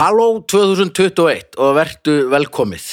[0.00, 2.84] Halló 2021 og vertu velkomið.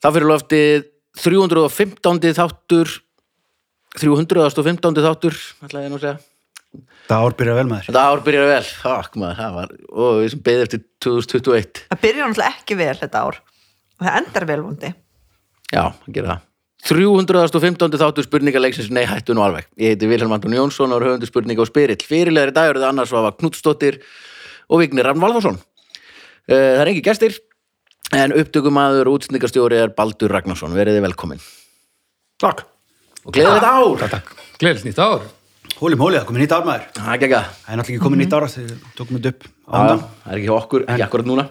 [0.00, 0.84] Það fyrir loftið
[1.20, 2.30] 315.
[2.38, 2.92] þáttur
[4.00, 5.02] 315.
[5.04, 5.36] þáttur
[5.66, 6.14] ætlaði ég nú að segja.
[7.10, 7.90] Það ár byrja vel með þér.
[7.90, 8.70] Þetta ár byrjaði vel.
[8.86, 11.84] Takk maður, það var og við sem beðið eftir 2021.
[11.90, 16.32] Það byrjar náttúrulega ekki vel þetta ár og það endar vel vondi Já, hann gerir
[16.32, 16.48] það.
[16.88, 18.00] 315.
[18.00, 19.68] þáttur spurningaleiksins Nei, hættu nú alveg.
[19.76, 22.00] Ég heiti Vilhelm Anton Jónsson og er höfundu spurninga og spyrill.
[22.00, 24.00] Fyrirlegar í dag eru það annars var Knutsdóttir
[24.70, 25.58] og Vignir Rafn Valðarsson.
[26.48, 27.36] Eh, Það er engi gestir
[28.16, 30.72] en upptökumaður og útsendingarstjóri er Baldur Ragnarsson.
[30.74, 31.42] Veriði velkomin.
[32.40, 32.64] Takk.
[33.26, 34.08] Og gleðið þetta ár.
[34.16, 35.28] Takk, gleðilegt nýtt ár
[35.80, 36.82] Hólum hólið, það komið nýtt ár maður.
[36.96, 40.32] Það er er náttúrulega ekki komið nýtt ár þegar við tókum þetta upp á Það
[40.34, 41.44] er ekki okkur, ekki akkurat núna.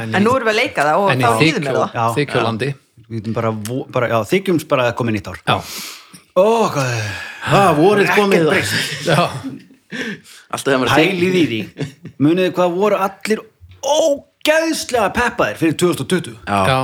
[0.00, 2.70] En nú erum við að leika það og en þá líður mér það þykjólandi
[3.04, 5.38] Við getum bara, vo- bara já, þykjumst bara að það komið nýtt ár.
[5.44, 5.56] já,
[6.34, 7.14] Ó, hvað er
[7.44, 8.44] Það vorið komið.
[9.94, 10.04] Já,
[10.50, 11.60] Alltaf þegar maður Pælið í því.
[12.26, 13.42] Muniði hvað voru allir
[13.94, 16.36] ógæðslega peppaðir fyrir 2020.
[16.44, 16.60] Já.
[16.68, 16.78] já,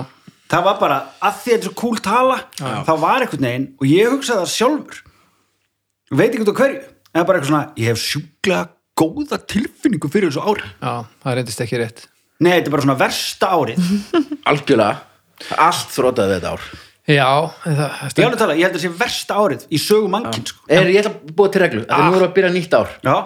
[0.50, 3.66] Það var bara, að því að þetta er svo cool tala, það var einhvern veginn
[3.78, 5.02] og ég hugsaði það sjálfur.
[6.10, 6.80] Veit ekki út á hverju.
[7.10, 8.64] En bara eitthvað svona, ég hef sjúklega
[8.98, 10.66] góða tilfinningu fyrir þessu ári.
[10.82, 12.02] já, það reyndist ekki rétt
[12.40, 13.88] Nei, þetta er bara svona versta árið.
[14.50, 14.94] Algjörlega.
[15.60, 16.68] Allt þrótaði þetta ár.
[17.14, 17.28] Já,
[17.64, 20.64] það, Ég alveg tala, ég held að það sé versta árið í sögu mannkinn, sko.
[20.68, 21.84] Er, ég ætla að búa til reglu.
[21.84, 22.94] Þetta nú erum við að byrja nýtt ár.
[23.06, 23.16] Já,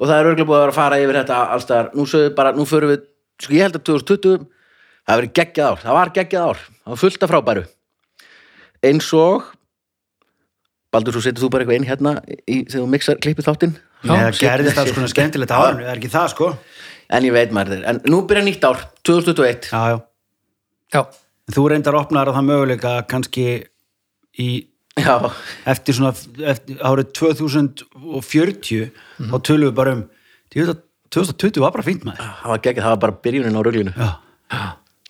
[0.00, 2.52] og það er örgulega búið að vera að fara yfir þetta allstaðar, nú sögðu bara,
[2.56, 3.06] nú förum við
[3.40, 6.92] sko ég held að 2020 það hafi verið geggjað ár, það var geggjað ár það
[6.92, 7.64] var fullt af frábæru
[8.90, 9.48] eins og
[10.90, 14.40] Baldur, svo setur þú bara eitthvað inn hérna í, þegar þú mixar klippið þáttinn það
[14.40, 16.50] gerðist alls konar skemmtilegt á árinu, er ekki það, sko?
[17.10, 20.00] en ég veit maður þér, en nú byrja nýtt ár 2021, Já,
[20.96, 21.04] já.
[21.54, 23.46] Þú reyndar að opna það möguleika kannski
[24.40, 24.48] í,
[25.00, 25.14] já,
[25.72, 26.12] eftir svona,
[26.52, 28.90] eftir árið 2040,
[29.30, 30.04] þá tölum við bara um,
[30.54, 32.28] ég veit að 2020 var bara fínt maður.
[32.42, 34.10] það var geggjað, það var bara byrjunin á ruglinu Já.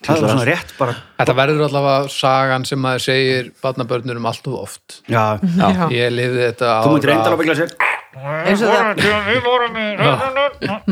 [0.01, 4.47] Það var svona rétt bara, þetta verður allavega sagan sem maður segir barnabörnur um allt
[4.49, 5.37] og oft já.
[5.37, 5.83] Já.
[5.93, 7.75] ég lifði þetta Þú myndir reyndar að byggla sér.
[8.11, 8.99] Eins og það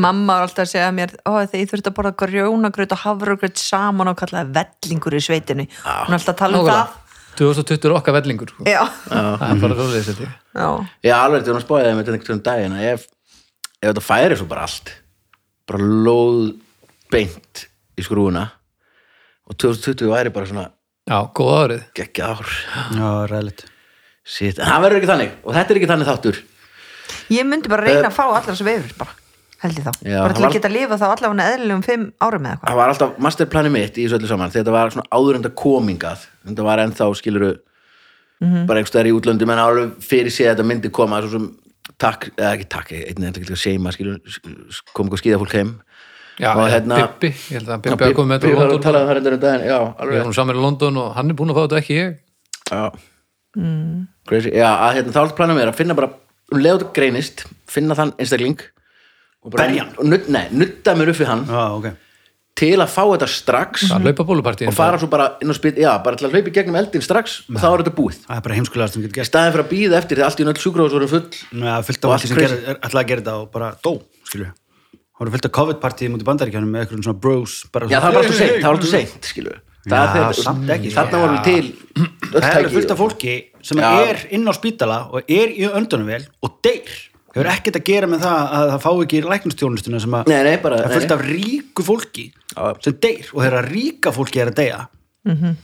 [0.00, 3.60] Mamma var alltaf að segja mér ó, þegar ég þurfti að borða grjónagraut og hafragraut
[3.60, 6.94] saman og kallaði vellingur í sveitinu hún er alltaf að tala um það.
[7.40, 8.64] 2020 er okkar vellingur sko.
[8.68, 10.68] Já, það er bara rólega þetta já,
[11.06, 13.06] já, alveg, þetta var að spáði það með þetta einhvern daginn að ef,
[13.80, 14.92] ef þetta færi svo bara allt
[15.70, 16.40] bara lóð
[17.12, 17.66] beint
[18.00, 18.46] í skrúuna
[19.46, 20.66] og 2020 væri bara svona
[21.04, 21.84] já, góð árið.
[22.00, 22.56] Geggjað ár.
[22.96, 23.66] Já, ræðilegt.
[24.30, 26.40] Sitt, en það verður ekki þannig og þetta er ekki þannig þáttur
[27.30, 29.14] ég myndi bara reyna að fá allar þessu veifur bara,
[29.64, 29.92] held ég þá.
[30.04, 32.68] Já, bara til það að geta lifa þá allavega eðlilegum fimm árum eða eitthvað.
[32.70, 34.50] það var alltaf masterplani mitt í þessu öllu saman.
[34.54, 37.52] Þetta var svona áður en það komingað þetta var ennþá skiluru
[38.40, 41.50] bara einhverstaðar í útlöndum en alveg fyrir sig að þetta myndi koma svo sem
[42.00, 43.90] takk, eða ekki takk, einnig þetta ekki að seima
[44.94, 45.74] kom eitthvað skíðafólk heim.
[46.40, 48.70] Já, Og hérna- Bibbi, ég held að Bibbi að koma með þetta var úr að
[48.70, 48.80] London.
[48.86, 51.28] tala um það reyndar um daginn já, við alveg erum saman í London og hann
[51.30, 52.14] er búin að fá þetta ekki ég.
[52.70, 52.84] Já.
[54.30, 54.50] Crazy.
[54.54, 56.08] já, að hérna, þá er alltaf planum mér að finna bara
[56.50, 58.60] um leiðu greinist, finna þann einstakling
[59.44, 59.96] og bara, Berja hann?
[59.98, 61.86] og nudd, nei, nutta mér upp við hann Já, ok.
[62.60, 66.28] til að fá þetta strax og fara svo bara inn og spil, já, bara til
[66.28, 68.96] að hlaupa í gegnum eldin strax og þá er þetta búið Það er bara heimskulegast
[68.98, 69.30] sem getur gert.
[69.30, 72.16] staðin fyrir að býða eftir því allt í nöll sjúkrahús voru full Já, fullt af
[72.16, 73.92] allt sem gerir, er, ætlaði að gera þetta og bara dó,
[74.28, 74.50] skilju.
[74.90, 77.56] Það voru fullt af COVID-partíð mútið bandaríkjanum með eitthvað svona bros.
[77.72, 80.70] Bara já, það var alltaf seint, það var alltaf seint, skilur það Já, er samt
[80.74, 81.00] ekki, sko.
[81.00, 81.68] þarna vorum við til
[82.00, 83.90] öll Það er alveg tæki fullt af fólki sem Já.
[84.10, 86.10] er inn á spítala og er í öndunum
[86.42, 86.90] og deyr.
[87.30, 90.42] Það hefur ekkert að gera með það að það fá ekki læknustjónustuna sem að Nei,
[90.42, 92.24] nei, bara- það er fullt af ríku fólki
[92.56, 92.74] Já.
[92.82, 94.80] sem deyr og þegar ríka fólki er að deyja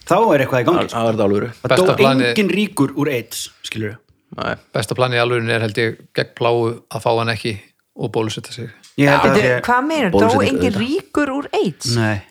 [0.06, 0.88] þá er eitthvað í gangi.
[0.93, 3.97] það það Það Besta dó planið- engin ríkur úr AIDS, skilur við.
[4.37, 4.54] Nei.
[4.75, 6.56] besta planið í alvegurinn er held ég gegn pláu
[6.91, 7.59] að fá hann ekki
[7.97, 9.60] og bólusetta sig Ég held að það Bíddu, sé...
[9.66, 12.22] Hvað meður, dó engin ríkur úr AIDS Nei.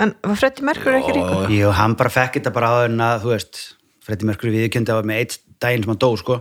[0.00, 1.50] En var Freddi Merkur ekki ríkur?
[1.52, 3.62] Jú, hann bara fekk þetta bara áður en að, þú veist,
[4.06, 6.38] Freddy Mercury viðkjöndi að með AIDS daginn sem hann dó, sko,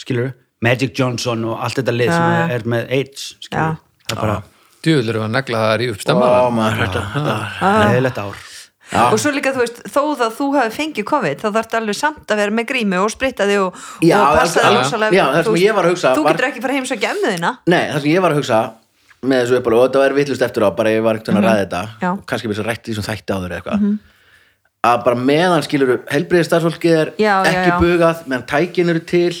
[0.00, 2.44] skilur Magic Johnson og allt þetta lið sem Já.
[2.44, 3.70] er, er með AIDS, skilur Já.
[4.06, 4.36] það er bara
[4.84, 8.46] djúðlur er að negla það að ríða upp Ó, maður, þetta, þetta neðilegt ár.
[8.90, 12.32] Og svo líka þú veist, þó það þú hafi fengið COVID þá þarf alveg samt
[12.34, 15.46] að vera með grími og spritta þig og, Já, og passa alveg- þig já, sem
[15.46, 18.10] Þú ég var að hugsa þú getur ekki fara að heimsækja emmiðina Nei, það sem
[18.10, 18.58] ég var að hugsa
[19.22, 21.60] með þessu uppálega og þetta var vitlust eftir á bara ég var ekkert að ræða
[21.64, 22.10] þetta Já.
[22.30, 23.86] kannski með þess að rætti því sem þætti áður eða eitthvað
[24.90, 27.78] að bara meðan skilur helbriðið starfsfólkið er Já, já, ekki já.
[27.84, 29.32] bugað meðan tækin eru til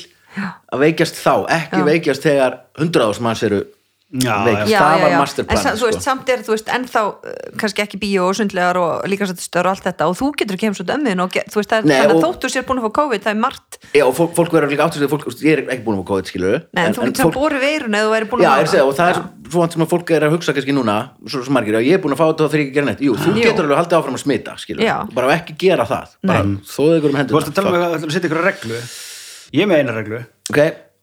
[0.70, 1.86] að veikjast þá, ekki Já.
[1.88, 3.62] veikjast þegar hundraðás manns eru
[4.10, 4.64] Já, veik.
[4.66, 4.74] já.
[4.82, 6.04] það var en masterplan sa, þú veist, sko.
[6.08, 9.84] samt er þú veist, ennþá uh, kannski ekki bíó og sundlegar og líkastastöður og allt
[9.86, 11.94] þetta og þú getur ekki heim svo dömmin og ge- þú veist, það er Nei,
[11.94, 14.32] þannig að og- þóttu sér búin að fá COVID það er margt, Já, og fólk,
[14.34, 16.82] fólk verður líka áttu sig fólk, ég er ekki búin að fá COVID skilur Nei,
[16.88, 18.88] en, þú getur samt borið veirun eða þú væri búin Já, að ég að segja,
[18.90, 19.22] og það er
[19.58, 22.02] vant sem að fólk er að hugsa kannski núna, svo, svo margir, já, ég er
[22.04, 23.46] búin að fá þetta og þeir ekki gera neitt, jú, þú Jú.
[23.48, 24.54] getur alveg haldið áfram að smita,
[25.16, 26.14] bara ekki gera það.
[26.30, 28.80] Bara þóðu ykkur um Þú varst að tala um hendur að að setja ykkur reglu.
[29.50, 30.22] Ég er með eina reglu.
[30.52, 30.60] Ok,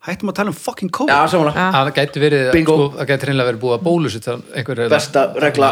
[0.08, 2.76] Hættum að tala um fucking COVID já, samanlega það gæti verið, Bingo.
[2.78, 5.72] sko, það gæti reynilega verið búið að einhver Besta regla.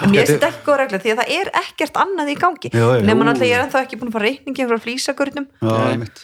[0.00, 2.70] Mér finnst þetta ekki góð regla því að það er ekkert annað í gangi.
[3.06, 6.20] Nema náttúrulega ég er ennþá ekki búin að fá reikningi frá flýsagörnum Já, einmitt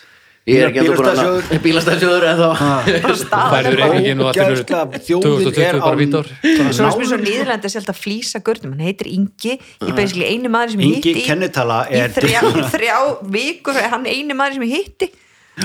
[0.47, 1.47] Ég er ekki ennþá búin Bílastæðasjóður.
[1.57, 2.49] að Bílastæðsjóður en þá
[3.07, 5.99] bara staðan færður er bara- reyningin og allir Ógeðslega, fyrir þjóðin 2020 er á- bara
[6.01, 6.29] vít ár
[6.77, 9.97] Svo er mér svo nýðurlega að sé alltaf flýsa görnum hann heitir Ingi, ég er
[9.99, 12.41] basically eini maður sem ég Ingi hitti í- kennitala í er- þrjá,
[12.77, 12.97] þrjá
[13.39, 15.11] vikur er hann eini maður sem ég hitti.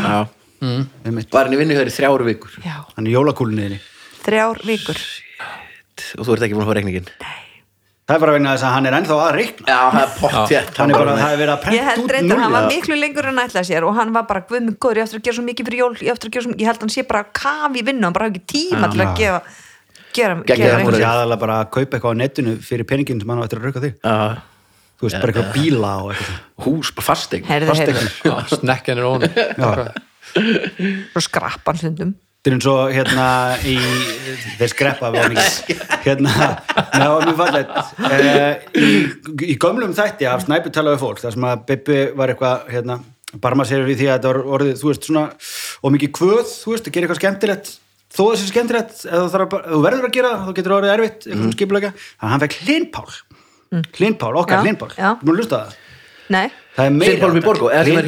[0.01, 0.17] Já,
[1.05, 1.29] Einmitt.
[1.33, 2.57] var henni vinnu hér í þrjáru vikur?
[2.65, 3.79] Já, Hann er jólakúlinniðinni
[4.25, 4.97] þrjár vikur.
[6.17, 7.07] Og þú ert ekki búin að fá reikningin
[8.11, 9.65] Það er bara vegna þess að hann er ennþá að reikna.
[9.71, 12.11] Já, það er pottjætt Hann er bara, það er verið að Ég prenta held út
[12.11, 14.75] reyndar að hann var miklu lengur en ætlaði sér og hann var bara guð mig
[14.83, 16.61] góður, ég eftir að gera svo mikið fyrir jól ég eftir að gera svo mikið,
[16.61, 19.01] ég held að hann sé bara kaf í vinnu hann bara hafi ekki tíma til
[19.05, 19.39] að gefa
[20.11, 23.29] gera, gera Hann bara- er aðalega bara að kaupa eitthvað á netinu fyrir peningin sem
[23.31, 23.93] hann á eftir að rauka þig.
[24.03, 24.17] Já,
[25.01, 29.23] Þú veist, bara eitthvað bíla og eitthvað hús, fastegn heyrðu, snekkjan er ón
[31.11, 32.11] svo skrappan stundum
[32.41, 33.25] Þetta er eins og hérna
[33.69, 33.73] í
[34.57, 35.09] þeir skreppa
[36.01, 36.31] hérna,
[36.89, 37.91] það var mjög fallegt.
[38.07, 38.88] Eh, í,
[39.45, 42.95] í gömlum þætti af snæpi talaðu fólk, þar sem að Bibbi var eitthvað, hérna,
[43.43, 45.27] barma sér við því að þetta var orðið, þú veist, svona
[45.85, 47.71] og mikið kvöð, þú veist, að gera eitthvað skemmtilegt.
[48.11, 51.45] Þó sé skemmtilegt, ef þú, að, verður að gera þá getur það orðið erfitt, eitthvað
[51.45, 51.53] mm.
[51.59, 51.93] skipulega.
[52.01, 53.05] Þannig að hann fekk Hlinpál
[53.71, 55.75] Hlinpál, okkar Hlinpál, þú múið lusta það.
[56.31, 58.01] Nei, Það er meira dansflokknum Þeir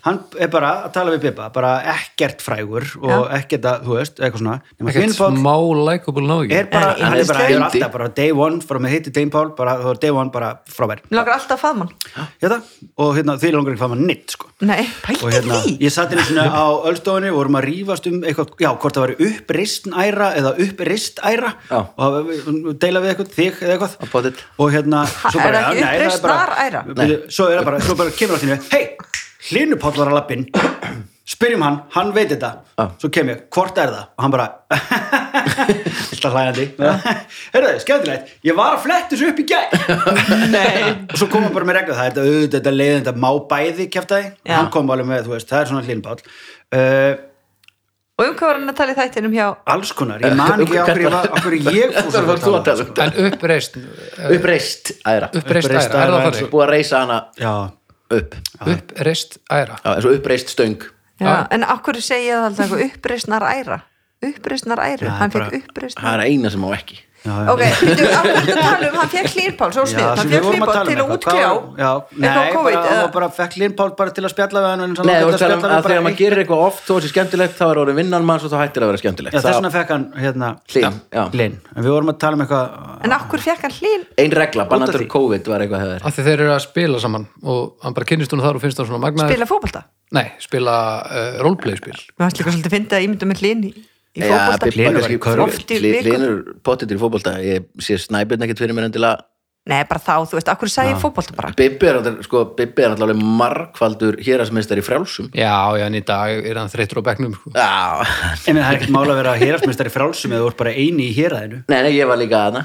[0.00, 3.82] Hann er- að er bara að tala við Bibba bara ekkert frægur og ekkert að,
[3.84, 4.54] þú veist, eitthvað svona.
[4.80, 5.54] Ekkert smá
[5.90, 7.50] likeable náðu er bara, hann er bara, yndislegur.
[7.50, 11.02] er alltaf bara day one, frá með heiti Dane Paul bara, day one, bara frábær
[11.04, 11.18] mér.
[11.18, 11.92] Langar alltaf að faðmann
[12.40, 12.58] hérna,
[12.96, 14.48] og hérna, því langar ekki hvað maður nitt, sko.
[14.60, 15.76] Nei, og pælti hérna, því.
[15.84, 19.06] ég satt hérna svona á öllstofunni og vorum að rífast um eitthvað, já, hvort það
[19.06, 21.52] væri uppristnæra eða uppristæra
[22.00, 24.40] og deila við eitthvað, þig eða eitthvað.
[24.60, 26.82] Og hérna, svo bara, nei, það er bara uppreisnaræra?
[26.90, 28.84] Bíddu, svo er það bara, svo bara kemur allir hei,
[29.50, 30.44] Hlynupáll var að lappin
[31.30, 32.50] spyrjum hann, hann veit þetta.
[32.74, 32.84] Já.
[33.00, 34.06] svo kem ég, hvort er það?
[34.16, 34.46] og hann bara
[36.10, 36.66] alltaf hlægandi
[37.54, 39.60] heyrðu, skemmtilegt, ég var að fletta þessu upp í gæ
[41.12, 43.88] og svo kom hann bara með regla það, þetta, auðvitað, þetta leiðin, þetta má bæði
[43.94, 46.24] kæftæði, hann kom alveg með þú veist, það er svona Hlynupáll.
[46.70, 47.12] Uh,
[48.20, 49.44] Og um hvað var hann að tala í þættinum hjá
[49.74, 52.94] alls konar, ég man ekki okkur ég, hverju ég fór var þú að tala um.
[53.06, 53.78] en uppreist
[54.36, 55.30] Uppreist æra.
[55.40, 56.50] uppreist æra, er æra það þannig?
[56.52, 57.20] Búið að reisa hana
[58.20, 58.34] upp.
[58.74, 59.78] Uppreist æra.
[59.94, 60.84] Eins og uppreist stöng.
[61.24, 62.84] En akkur segja það alltaf eitthvað?
[62.90, 63.80] Uppreisnar æra.
[64.20, 66.98] Uppreisnar æru, Já, hann fekk uppreisnar Það er eina sem á ekki.
[67.20, 70.80] Ok, veitu, akkur þú tala um, hann fekk hlýrpál svo snið, hann fekk hlýrpál tala
[70.80, 71.48] um til að útkljá
[72.16, 75.84] nei, hann bara fekk Lindpál bara til að spjalla við hann en Nei, þú að
[75.84, 78.56] þegar maður gerir eitthvað oft þó þessi skemmtilegt þá er orðið vinnan manns og þá
[78.62, 79.36] hættir að vera skemmtilegt.
[79.36, 80.50] Já, þess vegna fekk hann hérna.
[81.36, 84.66] Linn, en við vorum að tala um eitthvað en akkur fekk hann hlýr Ein regla,
[84.70, 85.10] því.
[85.12, 86.08] COVID var eitthvað hefur.
[86.08, 88.80] Af því þeir eru að spila saman og hann bara kynnist hún þar og finnst
[88.80, 89.34] það svona magnaður.
[89.34, 89.84] Spila fótbolta?
[90.16, 90.74] Nei, spila
[91.04, 91.96] uh, roleplay spil.
[92.16, 96.06] Mér fannst líka svolítið að ímynda með hlýn í, í Já, í í viku.
[96.10, 99.26] Linur pottitur í fótbolta Ég sé snæbjörn ekkert fyrir mér endilega.
[99.70, 101.50] Nei, bara þá, þú veist, akkur sagði ég fótbolta bara?
[101.54, 105.28] Bibbi er, sko, Bibbi er alltaf margfaldur hérasmeistar í frjálsum.
[105.36, 107.52] Já, já, en í dag er hann þreytur á bekknum sko.
[107.52, 107.68] Já,
[108.48, 111.14] en það er ekkert mála að vera hérastmestari frálsum eða þú ert bara eini í
[111.14, 112.64] héræðinu nei, nei, ég var líka aðna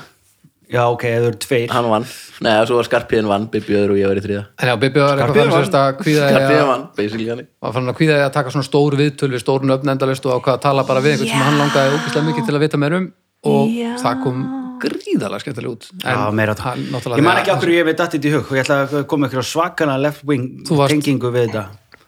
[0.71, 1.69] já, ok, þú eru tveir.
[1.73, 2.05] Hann vann,
[2.45, 5.03] nei, svo var Skarpiðin vann Bibbi öðru og ég var í þriða en já, Bibi
[5.03, 7.43] var eitthvað þannig sérst að kvíða Skarpiðin vann, basically hann.
[7.65, 10.63] Var fann að kvíða að taka svona stór viðtöl við stórun öfnendalist og ákvað að
[10.67, 13.09] tala bara við einhvern sem hann langaði ógeðslega mikið til að vita meir um
[13.45, 13.91] og Já.
[14.01, 14.45] það kom
[14.81, 15.87] gríðalega skemmtilega út.
[16.03, 16.91] Já, meira hann það.
[16.91, 18.49] náttúrulega Ég man ekki okkur ég veit dattið í hug.
[18.49, 21.63] Og ég ætla að koma ykkur á svakana left wing tengingu við þetta.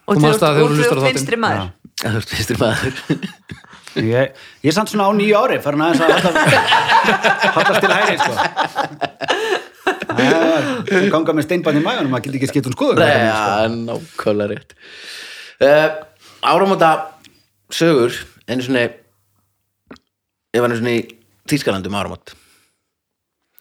[0.08, 1.06] Og Þú það þáttinn?
[1.08, 2.92] vinstri maður
[3.98, 6.10] Ég, ég er samt svona á nýju ári farin aðeins að
[7.56, 8.34] hallast, til hæri sko.
[9.88, 13.18] Það ganga með steinbann í maðunum maður getur ekki skipt um skoður Nei,
[13.88, 14.72] nákvæmlega rétt
[15.64, 15.90] uh,
[16.48, 16.92] Áramóta
[17.74, 18.16] sögur
[18.48, 21.04] einu svona ég var einu svona í
[21.48, 22.34] Þýskalandum áramót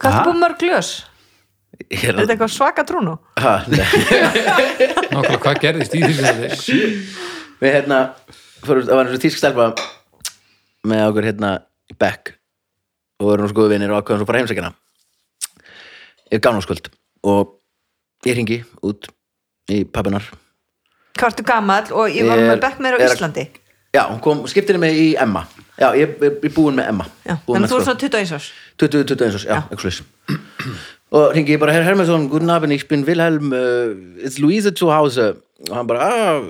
[0.02, 0.64] hvað er búið mörg?
[0.66, 3.14] Ég er þetta eitthvað svaka trúnu?
[5.12, 6.81] nákvæmlega hvað gerðist í því
[7.57, 7.99] Við hérna
[8.66, 9.71] það var eins og þýsk stelpa
[10.87, 11.50] með okkur hérna
[12.00, 12.35] Beck
[13.21, 14.73] og við erum sko vinnir og ákveðum svo bara heimsækjana
[16.33, 16.90] er gamláskvöld
[17.26, 17.55] og
[18.26, 19.09] ég ringi út
[19.73, 20.26] í pappinar
[21.16, 23.47] hvað ertu gamall og ég var með er- bekk meira á er að- Íslandi?
[23.97, 25.47] Já, hún kom, skiptir mig í Emma.
[25.81, 27.05] Já, ég er er búinn með Emma.
[27.25, 27.85] Já, Búinn þannig með þú er sko.
[27.87, 28.49] svona 21 árs.
[28.76, 30.02] 20, 21 árs, já, eitthvað slags
[31.16, 33.95] og ringi ég bara, Herr Hermansson, guten Abend, ich bin Wilhelm uh,
[34.26, 35.37] ist Luise zu Hause
[35.71, 36.41] og hann bara, ah,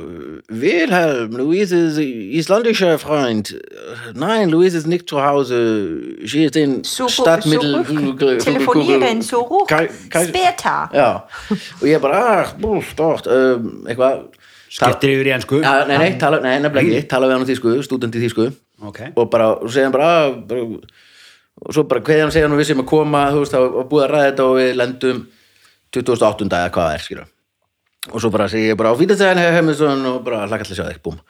[0.51, 3.55] Wilhelm Luise ist islandischer Freund?
[4.15, 9.89] Nein, Luise ist nicht zu Hause sie ist in Suche- Stadtmittel suche- telefonieren, suche- Kai-
[10.11, 10.89] Kai- Später.
[10.93, 11.23] já,
[11.81, 14.25] og ég bara, ah, búf, dort um, eitthvað
[14.69, 17.51] skiptir yfir í ennsku Ja, nei, nei, tala, nei, nefnilega ekki, tala við hann á
[17.53, 18.53] þýsku, stúdent í þýsku
[18.91, 19.01] Ok.
[19.17, 20.61] og bara, og segja hann bara, "Ah, bara
[21.63, 23.71] og svo bara hvernig hann segja hann og við sem að koma þú veist, það
[23.73, 25.27] var búið að ræða þetta og við lendum
[25.93, 26.51] 2008.
[26.53, 27.27] eða hvað það er, skilur
[28.13, 30.87] og svo bara segi ég bara á Vítasæðin hefur hefðið og bara hlaka að sjá
[30.87, 31.21] þig, búm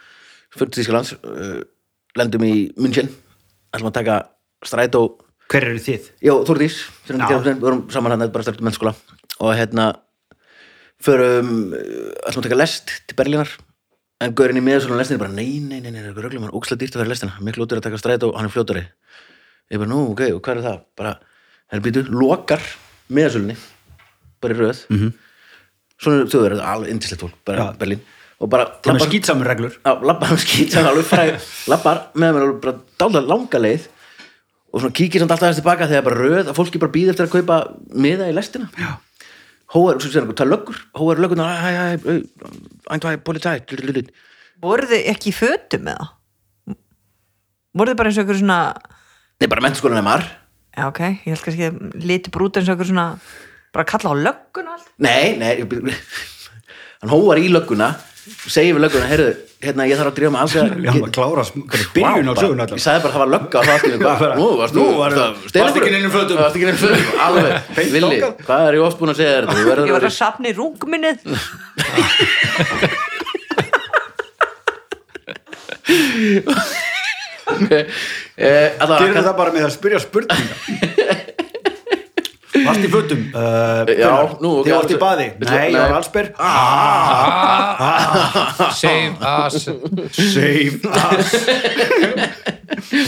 [0.56, 1.60] fyrir til Þýskalands, uh,
[2.18, 3.10] lendum í München,
[3.74, 4.16] ætlum að taka
[4.66, 5.04] strætó.
[5.52, 6.08] Hver eru þið?
[6.26, 8.96] Jó, Þórdís, við vorum saman hann bara stærkt mennskóla.
[9.38, 9.92] Og hérna
[11.02, 13.52] förum, uh, ætlum að taka lest til Berlínar.
[14.24, 16.96] En gaurinn í miðasölun lestinni bara nei, nei, nei, nei, nei, röglum hann ókslega dýrt
[16.96, 17.36] að vera lestina.
[17.44, 18.86] Miklu út er að taka stræt og hann er fljótari.
[19.68, 20.82] Ég bara, nú, ok, og hvað er það?
[20.96, 21.12] bara,
[21.72, 22.62] hann býtu, lokar
[23.12, 23.58] miðasölunni,
[24.40, 24.86] bara í röð.
[24.88, 25.12] Mm -hmm.
[26.00, 27.78] Svona þetta er alveg indislegt fólk, bara Já.
[27.80, 28.04] Berlín
[28.36, 31.36] og bara það labbar- skýtsamur reglur Já, lappar hann skýt sem alveg fræg
[31.72, 33.86] lappar með mér alveg bara dálta langa leið
[34.72, 37.28] og svona kíkir samt alltaf þess tilbaka þegar bara röð að fólki bara býð eftir
[37.28, 37.58] að kaupa
[37.96, 38.98] miða í lestina Já.
[39.72, 43.56] hóar, og svo sér það er löggur hóar löggunar, hæ, hæ, hæ æntvæði, politæ
[44.62, 46.12] voru þið ekki í fötum með það?
[47.76, 48.60] voru þið bara eins og ykkur svona
[49.40, 50.24] nei, bara mennskólan er mar
[50.76, 53.08] já ok, ég held kannski að liti brúta eins og ykkur svona
[53.76, 54.90] bara kalla á löggun og allt.
[55.04, 55.52] Nei, nei
[57.00, 57.92] hann hóar í lögguna
[58.50, 60.16] segir við lögguna, heyrðu, hérna ég þarf að
[61.70, 64.18] hvernig byrjun á sögun Ég sagði bara að það var lögga og það hvað?
[64.24, 66.40] Bara, Nú, varst nú þú var- það- varstu Steinungur- ekki í neinum fötum?
[66.42, 67.52] Varstu ekki neinum fötum, alveg.
[67.94, 68.18] Villi,
[68.48, 69.44] hvað er ég oft búin að segja þér?
[69.60, 71.18] Ég var að að sapna í rungminnið.
[78.36, 78.74] Eh,
[79.06, 80.56] gerir það bara með að spyrja spurninga
[82.68, 83.22] varst í fötum.
[83.32, 85.26] Uh, Já, nú, þið varst í baði.
[85.42, 86.30] Nei, ég var allsber
[88.80, 89.66] save us.
[90.16, 91.34] Save us.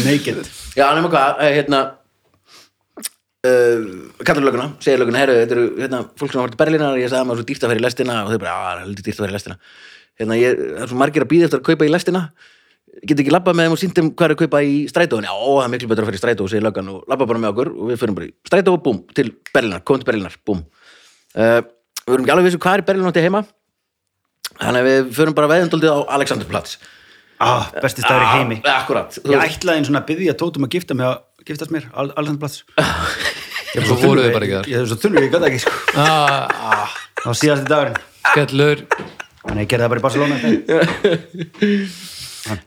[0.07, 0.43] Naked.
[0.79, 1.81] Já, nema hvað, eh, hérna
[3.47, 3.81] uh,
[4.25, 7.23] kallar löguna, segir löguna herru, þetta eru hérna, fólk sem har vært Berlínar ég sagði
[7.23, 9.19] að maður svo dýrt að fyrir lestina og þau bara, já, það er heldur dýrt
[9.19, 9.57] að fyrir lestina.
[10.19, 12.23] Hérna, ég, það er svo margir að býða eftir að kaupa í lestina
[13.07, 15.65] get ekki labba með þeim og sýndum hvað er að kaupa í strætóin já, það
[15.65, 18.01] er miklu betur að fyrir strætó, segir löggan og labba bara með okkur og við
[18.03, 21.61] fyrir bara í strætó og búm til Berlínar, komum til Berlínar, búm uh,
[22.09, 23.43] við erum ekki alveg vissu hvað er í Berlín átti heima
[24.59, 26.79] þannig að við fyrir bara veðendaldið á Alexanderplatz.
[27.39, 28.57] Ah, besti staður í heimi.
[28.65, 31.85] Ah, Akkurat, ég ætlaði einn svona að byggja tótum að gifta mig að giftast mér,
[31.95, 32.57] al þar.
[33.79, 35.75] ég er svo þunnur, ég gæti ekki sko.
[36.03, 36.97] Ah,
[37.31, 38.01] síðasti dagurinn.
[38.33, 38.83] Skellur.
[39.45, 40.37] Þannig ég gerði það bara í Barcelona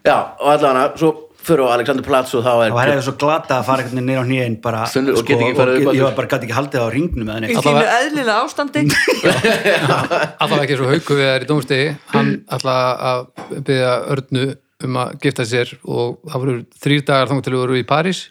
[0.08, 1.12] Já, og allavega, svo
[1.42, 3.98] fyrir á Alexander Platz og þá er það var hefði svo glata að fara einhvern
[3.98, 5.96] veginn niður á nýjinn bara sko, Þunnur og og aftur.
[5.98, 8.84] ég var bara gæti ekki haldið á ringnum með í þínu eðlilega ástandi.
[10.42, 13.24] Allavega ekki svo hauku við þær í dómstegi hann ætlaði að
[13.70, 14.46] byggja örnu
[14.86, 18.22] um að gifta sér og það voru þrýr dagar þannig til við voru í París.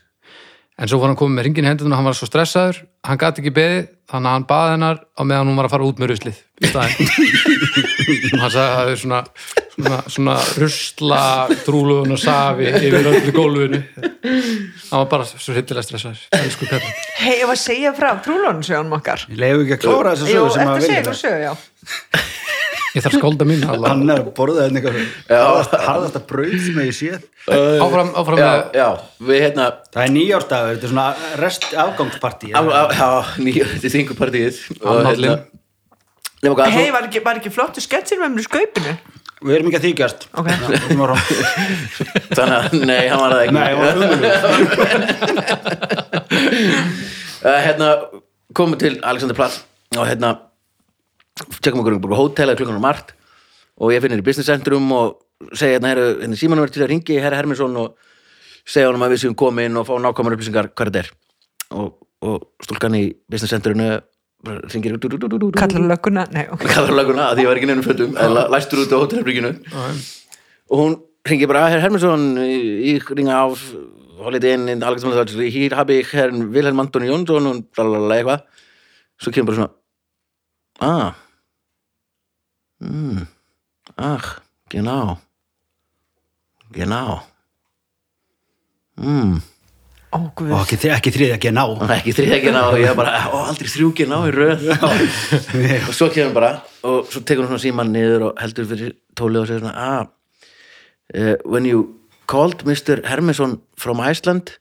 [0.80, 3.18] En svo var hann komið með ringin í hendunum og hann var svo stressaður, hann
[3.20, 6.00] gati ekki beðið þannig að hann baði hennar á meðan hún var að fara út
[6.00, 7.10] með ruslið í staðinn.
[8.32, 9.20] Og hann sagði að það er svona
[9.84, 11.22] svona, svona rusla
[11.64, 13.80] trúlugun og safi yfir öllu gólfinu.
[14.90, 15.86] Hann var bara svo hittilega
[16.30, 19.26] Peppi hei, ég var að segja frá trúlónu sögum okkar.
[19.30, 21.52] Ég leiði ekki að klára þessa jú, sögu sem að að vilja sögu, já.
[22.90, 24.96] Ég þarf skólda mín hann er borðað henni eitthvað
[25.30, 27.20] harðasta, harðasta brauð sem ég séð.
[27.46, 28.88] Áfram, áfram Já, með já,
[29.28, 31.06] við hérna það er nýjárstagur, þetta er svona
[31.38, 31.68] rest
[33.46, 35.38] nýja, þetta er þingupartíð og hérna
[36.40, 38.94] hei, var ekki, var ekki flottu sketsir með mér í skaupinu
[39.40, 40.20] við erum ekki að þykjast.
[40.40, 40.48] Ok.
[40.50, 41.24] Já, við erum að rá-
[42.38, 43.54] Þannig að, nei, hann var það ekki.
[43.56, 45.50] Nei, það var umhverfið
[47.46, 47.88] uh, Hérna,
[48.56, 49.60] komum til Alexander Platz
[49.96, 50.34] og hérna
[51.60, 53.14] tjekkum okkur um hótel eða klukkan og margt
[53.80, 55.06] og ég finn hér í business centrum og
[55.56, 57.94] segja hérna, herru, hérna símanum er til að ringi herra Herminsson og
[58.68, 61.08] segja honum að við séum komin og fá nákvæmur upplýsingar hvað þetta er.
[61.80, 61.88] Og,
[62.26, 63.88] og stúlkan í business centrunu
[64.46, 64.96] ringir
[65.58, 66.64] kallar lögguna, nei, ok.
[66.64, 68.14] Kallar löguna að því ég var ekki nefnum fötum.
[68.16, 69.52] Eða læstur út á hótelherbríkinu
[70.70, 70.96] og hún
[71.28, 73.46] ringi bara herr Hermansson ég ringa á
[74.20, 78.48] Holiday Inn hér hafi ég herrn Vilhelm Antoni Jónsson og blablabla eitthvað.
[79.20, 79.76] Svo kemur bara svona
[80.80, 81.12] ah
[82.80, 83.26] mm,
[83.96, 84.40] ach,
[84.72, 85.18] genau
[86.72, 87.20] genau
[88.96, 89.40] mm
[90.10, 90.78] ó, og ekki,
[91.30, 94.32] ekki að ná og ekki þriðegin á og ég bara, ó, aldrei þrjúgin á í
[94.34, 94.64] röð.
[95.88, 96.50] Og svo kemur hann bara
[96.86, 100.08] og svo tekur hann svona síman niður og heldur fyrir tólið og segir svona ah,
[101.14, 101.84] uh, when you
[102.30, 103.00] called Mr.
[103.06, 104.56] Hermansson from Iceland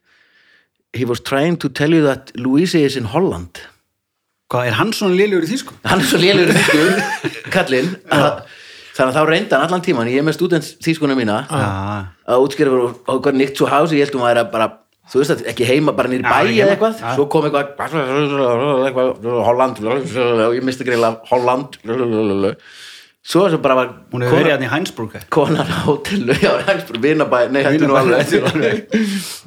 [0.94, 3.62] he was trying to tell you that Louise is in Holland.
[4.50, 5.75] Hvað, er hann svona liðlegur í þýsku?
[5.86, 7.03] hann er svo lélur þýskur
[7.56, 7.94] kallinn.
[8.10, 8.41] Að-
[9.00, 11.68] þannig að þá reynda hann allan tíman ég er með student þýskuna mína Já,
[12.34, 14.68] að útskýra fyrir okkur nýtt svo hási ég held um að það er bara
[15.10, 17.01] þú veist að ekki heima bara nýri Já, bæ ekki eða eitthvað.
[17.16, 19.82] svo kom eitthvað, Holland.
[19.84, 21.80] Og ég misti greiðlega Holland.
[23.30, 27.01] Svo sem bara var hún hefur verið hann í Heinsbrúk konan á hótelu já, Hagsbúr,
[27.04, 28.88] vinabæ, nei, alveg hættu nú alveg.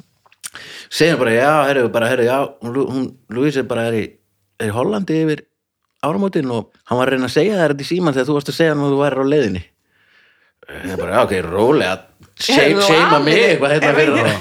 [0.93, 4.03] segir bara, já, herru, bara, herru, já hún, Louise er bara er í,
[4.61, 5.41] er í Hollandi yfir
[6.05, 8.51] áramótin og hann var að reyna að segja þér þetta í síman þegar þú varst
[8.53, 9.63] að segja hann að þú væri á leiðinni.
[10.93, 11.95] Ég bara, já, ok, rólega
[12.43, 14.33] seima mig eitthvað hérna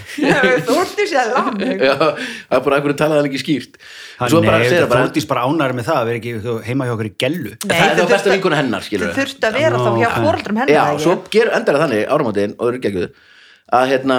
[0.67, 3.79] Þú ert í sér lamið já, það er bara einhverju talaði hann ekki skýrt?
[4.23, 7.55] Svo Nei, bara það ánæður með það að vera ekki heima hjá okkur í gellu.
[7.65, 10.13] Það er þau þá besta vinkuna hennar, Þið þurftu að vera þá hjá Já.
[10.19, 11.17] fóreldrum hennar Já, svo
[11.59, 13.09] endar það þannig áramótin og eru geggjuð
[13.73, 14.19] að hérna,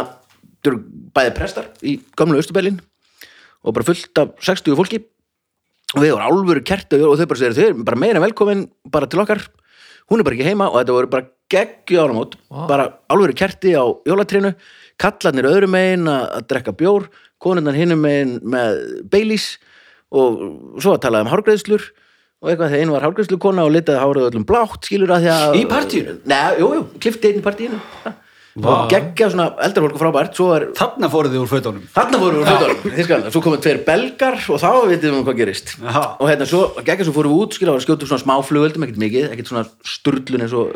[0.63, 0.83] þau eru
[1.15, 2.79] bæði prestar í gamlu Östubælin
[3.63, 5.03] og bara fullt af 60 fólki.
[5.93, 9.07] Og við vorum álfuru kert og þau bara segir þau eru bara meira velkomin bara
[9.07, 9.43] til okkar
[10.09, 12.37] hún er bara ekki heima og þetta voru bara geggju áramót.
[12.49, 14.53] Bara álfuru kerti á jólatrénu
[15.01, 17.09] kallarnir öðrum megin að, drekka bjór
[17.43, 18.79] konundan hinum megin með
[19.11, 19.57] Baileys
[20.13, 20.39] og
[20.81, 21.85] svo að tala um hárgreðslur
[22.43, 25.57] og eitthvað þegar einu var hárgreðslukona og litaði hárið öllum blátt skilur að því að
[25.59, 26.17] Í partíinu?
[26.29, 27.79] Nei, jú, jú, klifti einn í partíinu
[28.61, 30.37] og geggja svona eldra fólk frábært.
[30.53, 31.85] Er Þarna fóruð þið úr fötunum.
[31.95, 35.39] Þarna vorum við fótunum, þískan, svo komum tveir belgar og þá vitið við um hvað
[35.39, 35.73] gerist.
[35.81, 36.01] Já.
[36.13, 39.01] og hérna svo, geggja svo fórum við út skilja, og skjóttum svona smá flugöldum, ekkert
[39.01, 40.69] mikið ekkert svona sturlun eins og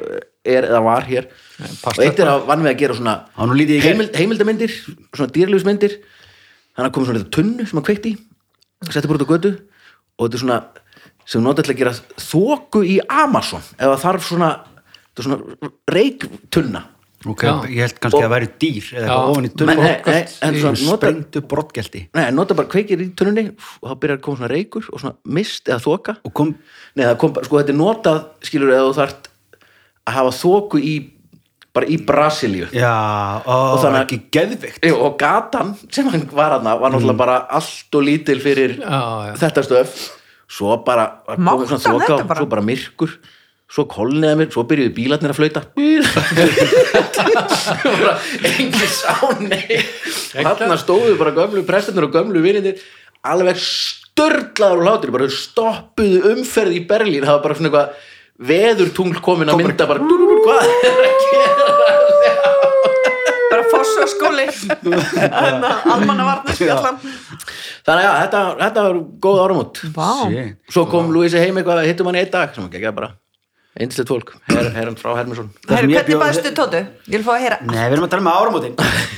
[0.47, 1.29] er eða var hér.
[1.61, 4.73] Og eitt er að vann við að gera svona heimild, heimildamindir
[5.13, 9.29] svona dýrlífsmyndir þannig að komum svona þetta tunnu sem að kveikti í setti bara út
[9.29, 9.55] á götu.
[10.17, 10.59] Og þetta er svona
[11.27, 14.51] sem nota til að gera þóku í Amazon eða þarf svona,
[15.19, 15.41] svona
[15.91, 16.85] reiktunna
[17.25, 17.53] Ok, Já.
[17.65, 19.09] ég held kannski Og- að væri dýr eða Já.
[19.09, 23.47] eitthvað ofan í tunnu Sprengtu brottgelti nei, nota bara kveikir í tunnunni
[23.81, 26.51] og þá byrjar að koma svona reikur og svona mist eða þoka Og kom
[26.95, 29.29] Nei, það kom bara, sko þetta er notað skilur eða þú þarft
[30.07, 30.93] að hafa þoku í,
[31.73, 32.93] bara í Brasilíu Já,
[33.41, 37.39] ó, Og þannig ekki geðvikt Jú, og gatan sem hann var hann var náttúrulega bara
[37.49, 39.01] allt og lítil fyrir Já,
[39.31, 39.33] já.
[39.41, 39.97] þetta stöf
[40.47, 42.39] svo bara, Máttar svona þoka og bara?
[42.39, 43.17] svo bara myrkur
[43.71, 45.61] svo kolniða mér, svo byrjuðu bílarnir að flauta.
[48.01, 48.13] Bara
[48.47, 49.59] engin sáni.
[50.31, 52.75] Þarna stóðu bara gömlu prestarnir og gömlu vinninir
[53.27, 55.11] alveg störlaður og hlátur.
[55.17, 57.23] Bara stoppuðu umferð í Berlín.
[57.27, 57.87] Það var bara svona eitthvað
[58.37, 61.67] veðurtungl komin að mynda bara, hvað er að gera?
[63.47, 64.43] Bara foss og skóli
[65.31, 66.97] Almanna varnarspjallan
[67.87, 69.37] þannig að já, þetta, þetta var góð
[69.95, 70.11] Vá.
[70.27, 70.51] Shit.
[70.73, 73.09] svo kom Louise heim eitthvað, hittum hann í einn dag sem ekki bara,
[73.77, 76.81] einslegt fólk her, herran frá Hermansson Herru, hvernig baðstu Tótu?
[77.07, 77.57] Ég vil fá að heyra.
[77.67, 78.75] Nei, við erum að tala um áramótin.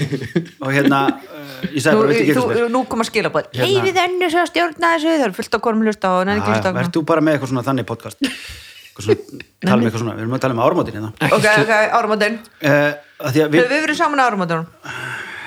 [0.64, 3.70] Og hérna, uh, ég sagði bara, veit ekki þú, hvað nú koma skilabóð Hérna.
[3.70, 5.14] Leifið önnu svo að stjórna þessu?
[5.16, 7.54] Það er fullt á konum hlusta og ekki hlusta á Verð þú bara með eitthvað
[7.54, 8.28] svona þannig podcast?
[8.30, 11.12] Eitthvað svona, tala um eitthvað svona Við erum að tala um áramótin hérna.
[11.30, 12.40] Ok, ok, áramótin.
[12.60, 14.28] Uh, Því að við, Höfum við verið saman á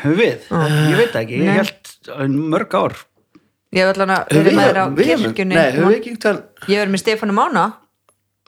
[0.03, 0.47] höfum við?
[0.91, 2.97] Ég veit ekki, ég held uh, mörg ár.
[3.73, 5.55] Ég hef allan að Höfum verið með þér á við- við- kirkjunni.
[5.57, 7.65] Við Ég hef verið með Stefánu Mána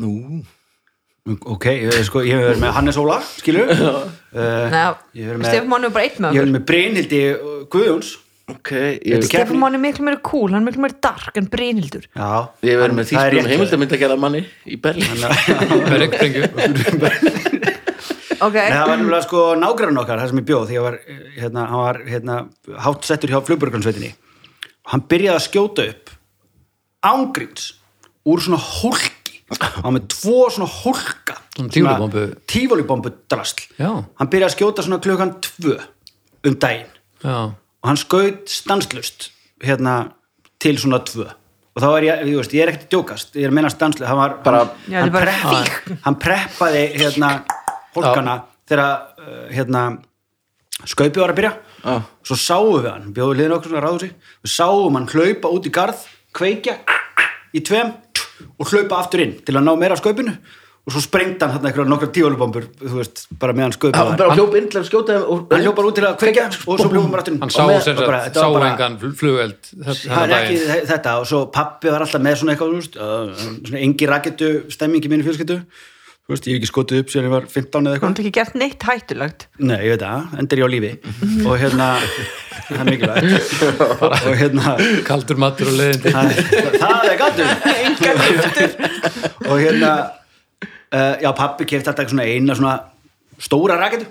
[0.03, 0.43] Nú,
[1.25, 1.65] Ok,
[2.05, 4.03] sko, ég hef verið með Hannes Óla, skilur uh,
[4.35, 4.83] Nei,
[5.17, 6.43] Ég hef verið með, Stefán Máni er bara eitt með ég hef okkur.
[6.43, 7.21] verið með Brynhildi
[7.73, 8.11] Guðjóns.
[8.53, 12.05] Ok ég, Þetta Stefán er miklu meira cool, hann er miklu meira dark en Brynhildur.
[12.13, 12.29] Já,
[12.69, 13.49] ég verið með rétt.
[13.55, 15.25] heimildamind að gera manni í Berlín.
[15.25, 16.43] Með regnbrengju
[18.45, 20.97] Ok, Nei, það var nefnilega sko nágrann okkar, það sem ég bjóð því að var,
[21.09, 22.37] eh, hérna, hann var hérna,
[22.85, 24.11] hátt settur hjá flugburgansveitinni
[24.93, 26.13] hann byrjaði að skjóta upp
[27.09, 27.71] ángríns
[28.29, 29.24] úr svona hólki
[29.61, 30.69] hann var með tvo svona
[31.55, 32.25] tívolíbombu.
[32.51, 33.62] tívolíbombu drasl.
[33.79, 33.90] Já.
[34.19, 35.79] hann byrjaði að skjóta svona klukkan tvö
[36.45, 36.90] um daginn.
[37.25, 39.31] Já, og hann skaut stanslust
[39.64, 40.12] hérna
[40.61, 41.29] til svona tvö.
[41.75, 43.35] Og þá er ég, ég veist, ég er ekkert að djókast.
[43.35, 47.31] Ég er að meina stanslust, hann var Bara- hann, Já, hann, preppa, hann preppaði hérna
[47.95, 49.85] hólkana þegar uh, hérna
[50.85, 51.55] skaupið var að byrja.
[51.85, 52.01] Já.
[52.25, 54.07] svo sáum við hann, bjóðu liðin okkur svona ráðusi
[54.40, 56.79] við sáum hann hlaupa út í garð kveikja
[57.53, 57.90] í tveim
[58.59, 60.35] og hlaupa aftur inn til að ná meira af skaupinu.
[60.85, 64.35] Og svo sprengdi hann hérna eitthvað nokkra tíólubombur þú veist, bara meðan skaupið hann bara
[64.37, 67.23] hljóp inn til að skjóta hann hljópar út til að kveikja og svo hljópar hann
[67.23, 67.39] aftur inn.
[67.41, 70.59] Hann sá sem sagt, þetta sá engan flugeld þennan er ekki
[70.91, 74.51] þetta og svo pappi var alltaf með svona eitthvað þú veist, uh, svona engi rakettu
[74.77, 75.57] stemming í mínu fjölskyldu
[76.25, 78.09] þú veist, ég hef ekki skotið upp síðan ég var 15 eða eitthvað.
[78.09, 79.47] har ekki gert neitt hættulegt.
[79.61, 80.93] Nei, ég veit það, endur ég á lífi.
[81.45, 81.89] Og hérna,
[82.71, 83.65] það er mikilvægt.
[84.31, 86.27] Og hérna kaldur matur og leðindi það,
[86.81, 87.47] það er hættur
[89.51, 92.75] og hérna uh, já, pappi kefti alltaf svona eina svona
[93.43, 94.09] stóra rakettu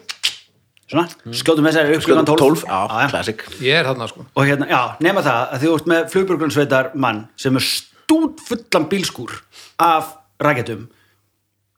[0.92, 3.08] svona, skjótum þessari upp klukkan 12, 12, já, já.
[3.10, 3.46] classic.
[3.64, 4.26] Ég er þarna sko.
[4.38, 8.90] Og hérna, já, nema það að þú ert með flugbjörgunsveitar mann sem er stút fullan
[8.92, 9.40] bílskúr
[9.82, 10.86] af raketum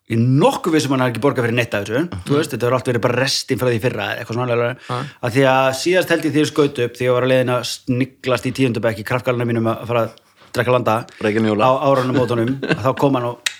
[0.06, 2.68] í nokkuð við sem hann har ekki borgað fyrir neitt af þessu, þú veist, þetta
[2.68, 4.92] er allt verið bara restin frá því fyrra, eða eitthvað svona alveg,
[5.26, 7.54] að því að síðast held ég því ég skaut upp því ég var að leiðin
[7.56, 10.14] að sniglast í tíundabæk í kraftgalina mínum að fara að
[10.56, 11.68] drekka landa jóla.
[11.68, 13.56] á árunum mótunum að þá kom hann og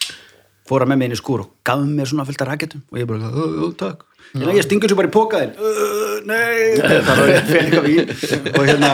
[0.70, 2.82] fór að með mig inn í skúr og gaf mér svona fullt af raketum.
[2.92, 4.06] Og ég bara, "Ö, ö, takk.
[4.34, 6.74] Hérna, ég stingur svo bara í pókaðin uh, nei,
[7.06, 8.10] það var ég fyrir eitthvað vín.
[8.56, 8.90] Og hérna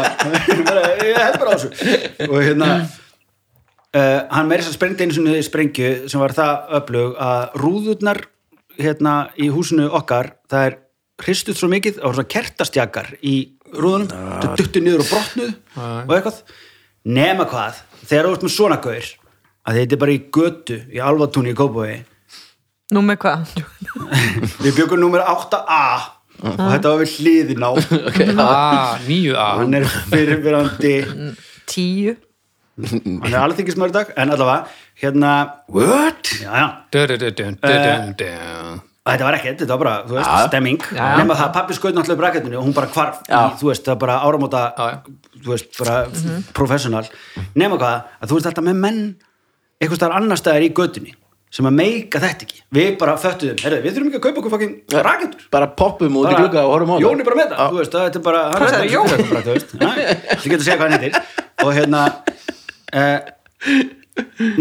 [1.08, 1.70] ég held bara á þessu.
[2.28, 2.68] Og hérna
[3.98, 8.22] uh, hann meiri þess að sprengdi einu sinni sprengju sem var það öflug að rúðurnar
[8.82, 10.78] hérna í húsinu okkar það er
[11.22, 13.36] hristuð svo mikið á svona kertastjakar í
[13.76, 15.52] rúðunum það duttu niður og brotnuð
[15.82, 16.40] og eitthvað.
[17.02, 19.12] Nema hvað, þegar þú ert með svona gaur
[19.62, 22.00] að þetta er bara í götu í alvatúni í Kópavogi.
[22.92, 23.54] Nú með hvað?
[24.64, 25.84] við byggum nummer 8a
[26.42, 27.72] og þetta var við hliðin á.
[28.42, 29.48] Ah, nýju A.
[29.62, 30.96] Hann er fyrirverandi
[31.70, 32.16] Tíu
[32.80, 34.66] hann er alþingismar í dag, en allavega
[35.02, 35.34] hérna,
[35.76, 36.32] What?
[36.42, 36.68] já já.
[36.94, 37.58] Dun-dun-dun.
[39.02, 40.84] þetta var ekkert, þetta var bara, þú veist, stemming.
[40.94, 43.42] Nema það, pappi skaut náttúrulega upp raketinu og hún bara hvarf í, Já.
[43.60, 44.62] þú veist, það er bara áramóta
[45.42, 45.96] þú veist, bara
[46.58, 47.08] professional.
[47.58, 49.02] Nema hvað, að þú veist alltaf með menn
[49.82, 51.16] eitthvað staðar annar staðar í götunni
[51.52, 52.62] sem að meika þetta ekki.
[52.72, 56.30] Við bara föttuðum, herru, við þurfum ekki að kaupa okkur fucking raketur Bara poppum út
[56.30, 58.44] í glugga og horfum á Jón er bara með það, þú veist, þetta er bara
[58.54, 59.90] hann er bara, þú veist, Næ,
[60.32, 61.18] þú getur að segja hvað hann heitir.
[61.66, 62.06] Og hérna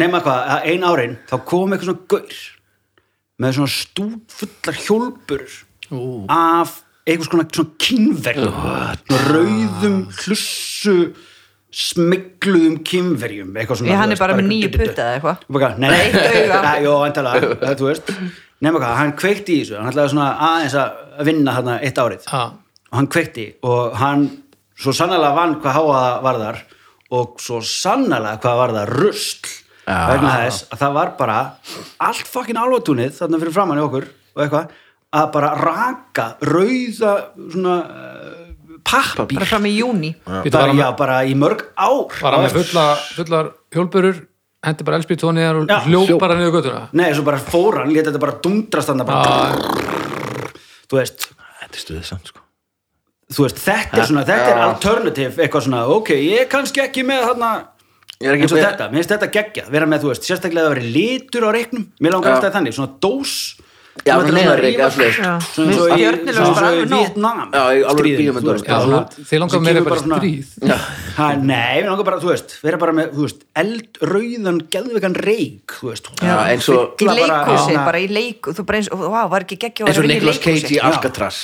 [0.00, 2.38] nema hvað, að ein árin þá kom eitthvað svona gaur
[3.40, 5.44] með svona stúfullar hjólpur
[6.30, 6.76] af
[7.08, 8.54] eitthvað svona, svona kynverjum
[9.30, 10.96] rauðum hlussu
[11.70, 15.44] smigluðum kynverjum eitthvað svona Ég hann er bara með nýju putta eða eitthvað.
[15.78, 15.90] Nei,
[17.62, 18.10] það, þú veist.
[18.60, 19.76] Nefna hvað, hann kveikti í þessu.
[19.78, 22.26] Hann ætlaði svona aðeins að vinna þarna eitt árið.
[22.34, 22.50] Ah.
[22.90, 24.26] og hann kveikti og hann
[24.80, 26.60] svo sannlega vann hvað háaða varðar
[27.16, 29.56] og svo sannlega hvað varðar rusl.
[29.90, 29.96] Já.
[30.06, 31.36] vegna þess að það var bara
[32.06, 34.04] allt fokkin álfatúnið þarna fyrir framann í okkur
[34.36, 34.74] og eitthvað
[35.18, 37.14] að bara raka rauða
[37.50, 38.44] svona uh,
[38.86, 39.40] pappír.
[39.40, 42.12] Bara fram í júni var bara, já, bara í mörg ár.
[42.20, 42.84] Var hann með fulla,
[43.16, 44.20] fullar hjólburur
[44.68, 46.20] hendi bara elspýt tóniðar og Já, hljóp hljóp.
[46.22, 49.50] bara niður göttuna Nei, svo bara fór hann, lét þetta bara dundrast hann bara,
[50.86, 51.30] þú veist.
[51.64, 52.44] Þetta er stuðið samt sko
[53.30, 57.04] þú veist, þetta er svona, þetta er alternative eitthvað svona, ok, ég er kannski ekki
[57.06, 57.50] með þarna,
[58.20, 58.90] er eins og með- þetta.
[58.90, 62.12] Mér finnst þetta geggja, vera með, þú veist, sérstaklega að vera litur á reiknum, mér
[62.16, 63.56] langar alltaf þannig svona dós.
[64.06, 65.16] Já, svona svoleiðis.
[65.18, 65.32] Já.
[65.50, 65.98] svona og
[67.90, 68.28] finnst í,
[68.60, 68.76] sko.
[68.80, 70.46] Svona- þú- þið langar svo meira bara svona- stríð.
[71.50, 75.90] Nei, við langar bara, þú veist, vera bara með, þú veist, eldrauðan geðvegan reik, þú
[75.90, 76.10] veist.
[76.22, 79.98] Já, eins og- Í Fylla bara í leiku Þú og, vá, var ekki geggja eins
[79.98, 81.40] og Nicolas Cage í Alcatraz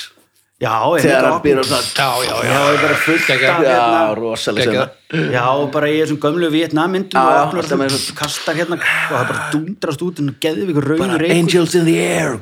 [0.57, 4.14] Já, þegar hann býr á svona Já, já, já Já, ég bara fullt af hérna
[4.16, 8.79] rosalega sena Já, og bara í þessum gömlu Vietnammyndum Já, og opnar svona, kastar hérna
[8.81, 12.38] og það bara dundrast út en geðið ykkur rauður reykur Angels in the air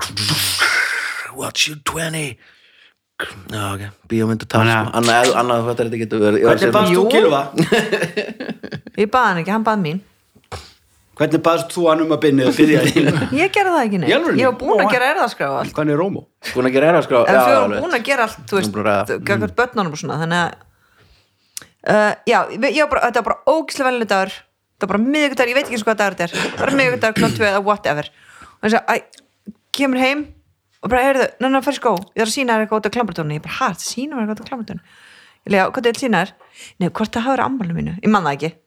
[1.35, 2.37] Watch you 20
[3.51, 4.97] Já, ok, bíómyndu tal Þannig að- sko.
[5.03, 7.05] Annað, annað þetta þetta getur verið Ég Hvernig baðst þú Jú.
[7.11, 7.43] Gilva?
[9.03, 10.01] Ég baði hann ekki, hann baði mín
[11.15, 13.07] Hvernig baðst þú hann um að byrja þín?
[13.41, 14.11] Ég gerði það ekki neitt?
[14.11, 15.75] Ég var búin að gera erðaskrá og allt.
[15.77, 16.21] Hvernig er Rómó?
[16.55, 17.81] Búin að gera erfa skrá En vorum alveg.
[17.85, 19.19] búin að gera allt, þú veist, að ræða.
[19.31, 20.51] gagvart börnunum og svona, þannig að
[21.95, 22.39] uh, já,
[22.75, 24.33] ég var bara, þetta var bara ógislega velinu dagur,
[24.75, 27.17] þetta var bara miðvikudagur, ég veit ekki eins og hvað dagur þetta er, bara miðvikudagur,
[27.21, 28.07] klokk tvö eða whatever,
[28.59, 28.97] og sagði, æ,
[29.79, 30.21] kemur heim
[30.83, 32.59] og bara, heyrðu, nanna, fær skó, ég þarf að sína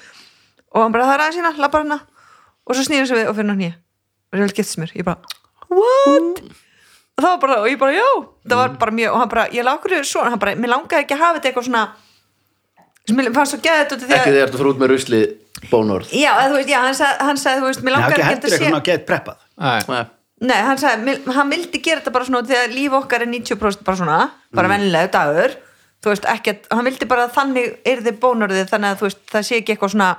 [0.69, 1.99] Og hann bara það er aðeins sína, labbar hana
[2.65, 3.75] og svo snýður sig við og fyrir hann nýja
[4.29, 5.17] og það er giftist mér, ég bara
[5.69, 6.43] what?
[7.17, 8.09] og það var bara, og ég bara, já
[8.45, 10.29] það var bara mjög, og hann bara, ég lág okkur svona.
[10.33, 11.87] Hann bara, mér langaði ekki að hafa þetta eitthvað svona
[13.09, 15.21] sem mér fannst svo af því Ekki að þegar þú út með rusli
[15.71, 16.13] bónorð.
[16.13, 18.21] Já, eða, þú veist, já, hann sagði, hann sagði, þú veist, mér Nei, langaði ekki
[18.21, 19.79] ekki að heldur þetta eitthvað sé svona gett preppað Nei,
[20.39, 23.83] Nei, hann sagði, hann vildi gera þetta bara svona því að líf okkar er 90%
[23.87, 24.19] bara svona
[24.55, 24.73] bara mm.
[24.75, 25.57] venlilegu dagur.
[25.99, 29.21] Þú veist, ekkert, hann vildi bara að þannig er þið bónorðið þannig að þú veist,
[29.33, 30.09] það sé ekki eitthvað svona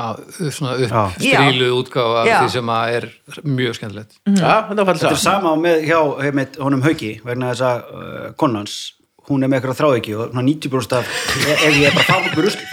[0.00, 0.22] að,
[0.56, 0.88] svona Já.
[1.04, 3.08] uppstríluð útgáfa því sem að er
[3.44, 4.18] mjög skemmtilegt.
[4.32, 8.28] Já, þetta var Þetta er sama með hjá heimitt, honum Hauki vegna þess að uh,
[8.40, 8.78] konans
[9.26, 11.14] hún er með eitthvað þráðiki og svona 90% af
[11.56, 12.64] ef ég er bara út með rusli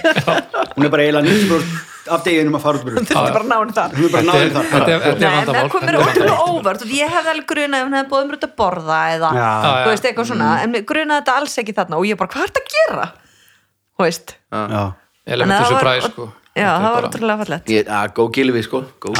[0.75, 3.71] hún er bara eiginlega 90% af deginum að fara út með þetta er bara náinn
[3.77, 3.89] þar.
[3.93, 5.55] Er það er- þetta er Nei, vandamál.
[5.55, 8.12] það kom mér Þetta er ótrúlega óvart og ég hefði alveg grunað ef hann hefði
[8.12, 9.29] bóðið mér út að borða eða,
[9.83, 10.47] þú veist, eitthvað svona.
[10.63, 13.05] En mér grunaði þetta alls ekki þarna og ég bara, hvað er þetta að gera?
[13.93, 14.67] Þú veist, það
[15.63, 16.23] var- surprise sko.
[16.59, 17.03] já, það var
[17.71, 18.79] Ég, að, góð Gilvi, sko.
[18.99, 19.15] Góð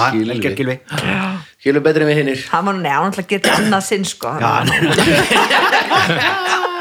[0.92, 1.24] Já,
[1.64, 4.28] Gilvi betri en við hinnir hann var, gera þetta annað sinn sko.
[4.44, 4.60] Já,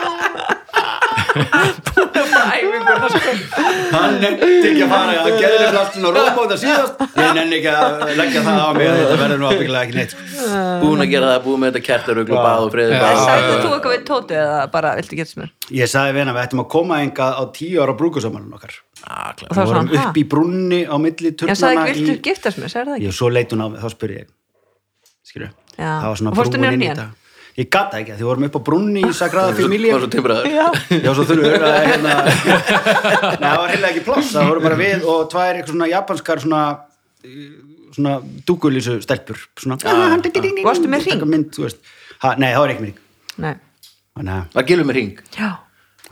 [3.93, 6.95] hann nefndi ekki að fara hann gerði allt svona róbóta síðast.
[7.17, 10.13] Ég nefndi ekki að leggja það á mig að þetta verður nú ábyggilega ekki neitt
[10.15, 10.21] sko.
[10.83, 13.95] Búin að gera það, búin með þetta kertarugl og bað og bað sagði þú eitthvað
[13.97, 16.69] við tótu eða bara viltu geta sem er ég sagði við hennar við ættum að
[16.77, 18.75] koma enga á tíu ára brúkusamann okkar.
[19.03, 22.61] Ah, og það vorum upp í brúnni á milli já, sagði turnana ekki, viltu giftast
[22.63, 23.09] mér, sagði það ekki?
[23.09, 24.29] Ég svo leit hún á þá spurði ég
[25.27, 25.89] skilju, Já.
[25.89, 27.09] það var svona Og brúin í þetta
[27.61, 29.97] ég gata ekki, því við vorum upp á brúnni í Sagrada Familia.
[29.97, 30.49] var svo timbraður.
[30.53, 30.67] Já,
[31.03, 32.15] Já, svo þurfum við að hérna,
[33.43, 36.43] Nei, það var heila ekki pláss það voru bara við og tvær eitthvað svona japanskar
[36.47, 36.63] svona
[37.93, 38.15] svona
[38.49, 39.77] dúkulísu stelpur svona.
[40.65, 41.11] Varstu með?
[41.13, 41.61] Taka mynd,
[42.25, 43.53] ha, Nei, það var ekki með
[44.23, 45.51] að, Var Gilvi með ring já.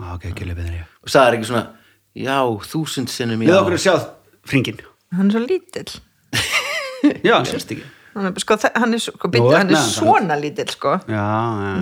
[0.00, 1.66] Á, ok, ekki lefið þér og sagði ekki svona
[2.20, 3.50] Já, þúsund sinnum já.
[3.53, 3.94] Við okkur að sjá
[4.50, 4.81] hringin
[5.14, 5.90] hann er svo lítill.
[7.26, 7.85] Já, sérst ekki.
[7.85, 7.99] hann
[8.42, 9.90] sko, hann er, sko, Nú, byrju, hann er efnaði hann.
[9.94, 10.92] svona lítill sko.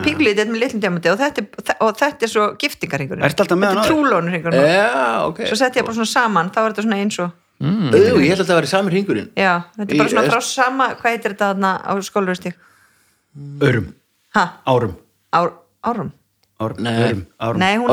[0.05, 2.45] Píkulítill með litlum diamanti og þetta, er- og þetta er svo
[3.69, 3.93] hann þetta er áður?
[3.95, 5.39] trúlónurhingurinn Já, ok.
[5.49, 8.41] Svo sett ég bara svona saman, þá er þetta svona eins og Auðu, ég held
[8.45, 9.31] að það væri samir hringurinn.
[9.35, 12.55] Já, þetta er bara Í- svona frá sama hvað heitir þetta þarna á skólaverstík
[13.61, 13.89] Örum,
[14.35, 14.95] ha, árum.
[15.33, 15.53] Ár,
[15.85, 16.13] árum.
[16.61, 16.93] Árum, Nei.
[17.07, 17.59] örum, árum.
[17.59, 17.87] Nei, hún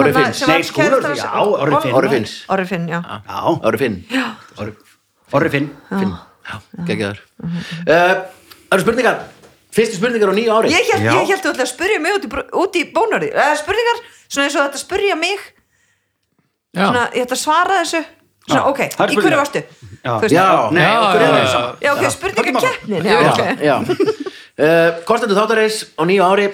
[6.87, 7.21] Geggjaður.
[7.41, 8.13] Uh,
[8.65, 9.19] Það eru spurningar?
[9.75, 10.71] Fyrstu spurningar á nýju ári?
[10.73, 12.29] Ég held, held þú ætla að spyrja mig út í,
[12.63, 15.41] út í bónari eða spurningar, svona eins og þetta spyrja mig.
[16.75, 18.01] Svona, ég ætla að svara þessu.
[18.45, 19.39] Svona, Já, ok, í hverju spurningar.
[19.41, 19.61] varstu?
[20.05, 20.13] Já.
[20.21, 21.35] Veist, Já, Nei, Já, okkur já, er
[23.05, 23.63] ok, ok.
[23.65, 23.75] já.
[24.55, 26.45] Uh, Kostendur þáttarins á nýju ári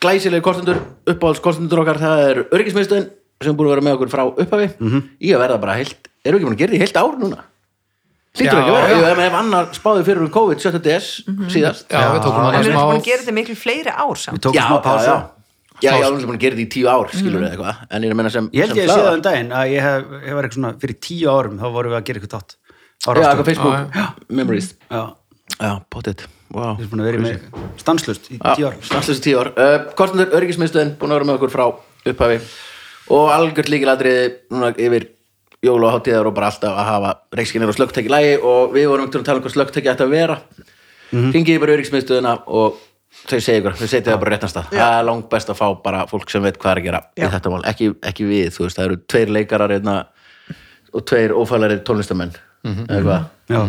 [0.00, 0.78] Glæsileg kostendur,
[1.10, 3.08] uppáhalds kostendur okkar Það er öryggismiðstöðin
[3.44, 4.68] sem búin að vera með okkur frá upphafi.
[5.20, 7.42] Í að verða bara heilt Erum við ekki búin að gera því heilt ár núna?
[8.38, 8.92] Hlýtur Já, ekki að.
[8.94, 10.78] Jú, ef ef annar spáði fyrir um COVID 7.
[10.84, 11.06] DS
[11.50, 11.86] síðast.
[11.90, 14.12] Já, við tókum en hana við erum smá búin að gera þetta miklu fleiri ár
[14.14, 15.10] Við samt tókum Já, smá já, pásu.
[15.10, 15.16] já.
[15.80, 17.78] Já, ég alveg búin að gera þetta í tíu ár, skilur við eitthvað.
[17.90, 19.06] En ég er að menna sem Ég held ég að sé hlaða.
[19.08, 21.98] það um daginn að ég hef, hef eitthvað svona fyrir tíu árum þá vorum við
[21.98, 22.56] að gera eitthvað tátt
[23.00, 24.06] á Já, eitthvað Facebook Já,
[24.40, 24.68] Memories.
[24.92, 25.02] Já,
[25.60, 26.74] Já, potið wow.
[26.76, 28.76] við erum búin að vera með stanslust í tíu ár.
[28.90, 29.50] Stanslösi tíu ár.
[29.56, 31.64] Uh, Kostendur öryggismiðstöðin búin að vera með okkur frá
[32.12, 32.38] upphafi.
[33.10, 35.08] Og algjört líkiladriði núna yfir
[35.62, 39.26] jól og bara alltaf að hafa reikskinir og slögtæki lægi og við vorum veginn að
[39.26, 40.38] tala um hvað slögtæki ætti að vera
[41.10, 41.32] mm -hmm.
[41.34, 42.78] ringiði bara í öryggismiðstöðina og
[43.10, 45.82] þau segja ykkur, þau setja það bara réttan stað það er langt best að fá
[45.82, 48.64] bara fólk sem veit hvað er að gera í þetta mál, ekki, ekki við, þú
[48.64, 50.06] veist það eru tveir leikarar einna,
[50.94, 53.60] og tveir ófælari tónlistamenn eða hvað Já.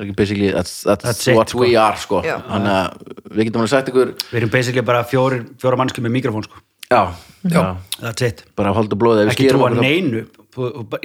[0.00, 1.60] Það er ekki basically, that's, that's, That's it, what sko.
[1.60, 2.22] we are sko.
[2.24, 2.38] Já.
[2.48, 6.46] þannig að við getum alveg sagt ykkur Við erum basically bara fjóra mannski með mikrofón
[6.48, 6.62] sko.
[6.90, 7.14] Já,
[7.46, 7.76] já.
[8.00, 8.44] That's it.
[8.58, 10.26] Bara holda blóðið ef við Ekki trúa neinu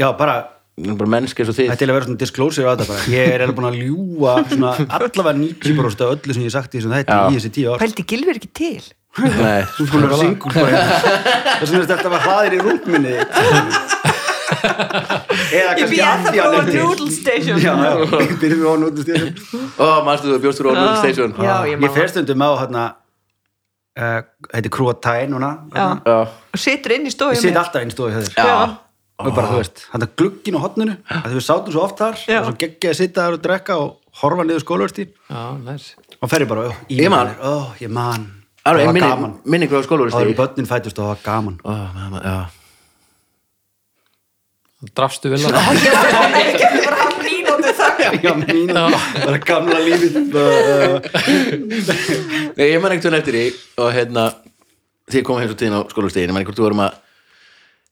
[0.01, 0.37] Já, bara
[0.75, 1.69] bara mennski eins og þið.
[1.69, 3.03] Það er til að vera svona disclosure á þetta bara.
[3.13, 6.73] Ég er alveg búin að ljúga svona allavega 90% af öllu sem ég hef sagt
[6.75, 7.79] í þessum þætti í þessi tíu ár.
[7.79, 8.81] Pældi Gilvi er ekki til?
[9.15, 10.67] Nei, Þú er búin að vera single bara.
[10.73, 10.97] Hérna.
[11.61, 13.15] Þess vegna þetta var hlaðir í rúmminni
[15.55, 17.61] Eða kannski Andi á nefndi station.
[17.63, 17.93] Já, já,
[18.41, 19.31] byrjum við á noodle station.
[19.79, 21.35] Ó, manstu þú bjóstur á Roll Station?
[21.39, 22.83] Já, ég Ég man fer stundum á hérna
[23.95, 26.15] Þetta er Krúatæ núna hérna.
[26.51, 27.81] og situr inn í stofu Ég sit alltaf
[28.11, 28.33] hjá þér.
[28.35, 28.77] Já.
[29.23, 32.17] og bara, þú veist, hann er glugginn á hotninu að við sátum svo oft þar.
[32.27, 32.41] Já.
[32.41, 34.65] og svo geggja að sitta þar og drekka og horfa niður
[35.63, 35.85] næs
[36.19, 37.31] og fer ég bara, í Ég man.
[37.79, 38.27] ég man.
[38.65, 39.33] Það var minni, gaman.
[39.45, 41.57] minni hvað þá skólaversti erum börnin fætust og það var gaman.
[44.95, 50.97] Drafstu vilja ég var ekki bara hann mínútu þakka já, mín, bara gamla lífið uh,
[52.55, 53.45] Nei, ég man einhvern veginn eftir því
[53.83, 54.27] og hérna
[55.09, 56.97] því ég kom heim svo tíðin á skólastíðin ég man hvort þú vorum að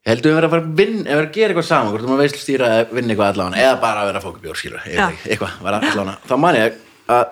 [0.07, 2.11] heldur við vera að fara að vinna, eða vera að gera eitthvað saman hvort þú
[2.11, 4.89] maður veist stýra eða vinna eitthvað allavega eða bara að vera að fóka bjór, skilur,
[4.89, 6.81] eitthvað var allavega, þá man ég
[7.13, 7.31] að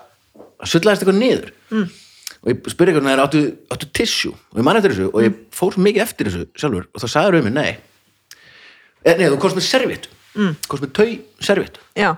[0.62, 1.51] að sullaðist eitthvað niður.
[1.71, 1.86] Mm.
[2.41, 3.41] og ég spurði eitthvað, neður, áttu,
[3.73, 4.34] áttu tissue?
[4.51, 7.08] Og ég man eftir þessu og ég fór svo mikið eftir þessu sjálfur og þá
[7.13, 7.71] sagður við mig, nei.
[9.01, 10.58] E, nei, þú komst með serviettu mm.
[10.69, 11.08] komst með tau
[11.41, 12.12] serviettu já,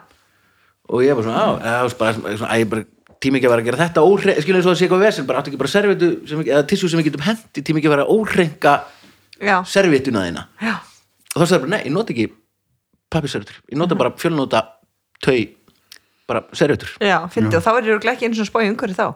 [0.90, 2.86] og ég var svona, á, bara, svona, ég bara
[3.24, 5.28] tími ekki að vera að gera þetta óhrein, skilur eins og það sé eitthvað vesen,
[5.30, 7.96] bara áttu ekki bara servietu sem, eða tissue sem við getum hendi, tími ekki að
[7.96, 8.74] vera að óhreinka
[9.40, 10.46] já, servietuna þína.
[10.60, 10.74] Já.
[11.34, 12.28] Og þá sagði bara, nei, ég nota ekki
[13.14, 14.64] pappiservitur, ég nota bara fjölnóta
[15.24, 15.38] tau,
[16.30, 19.08] bara servietur já, fyndi og þá er ég ekki eins og spói umhverju þá.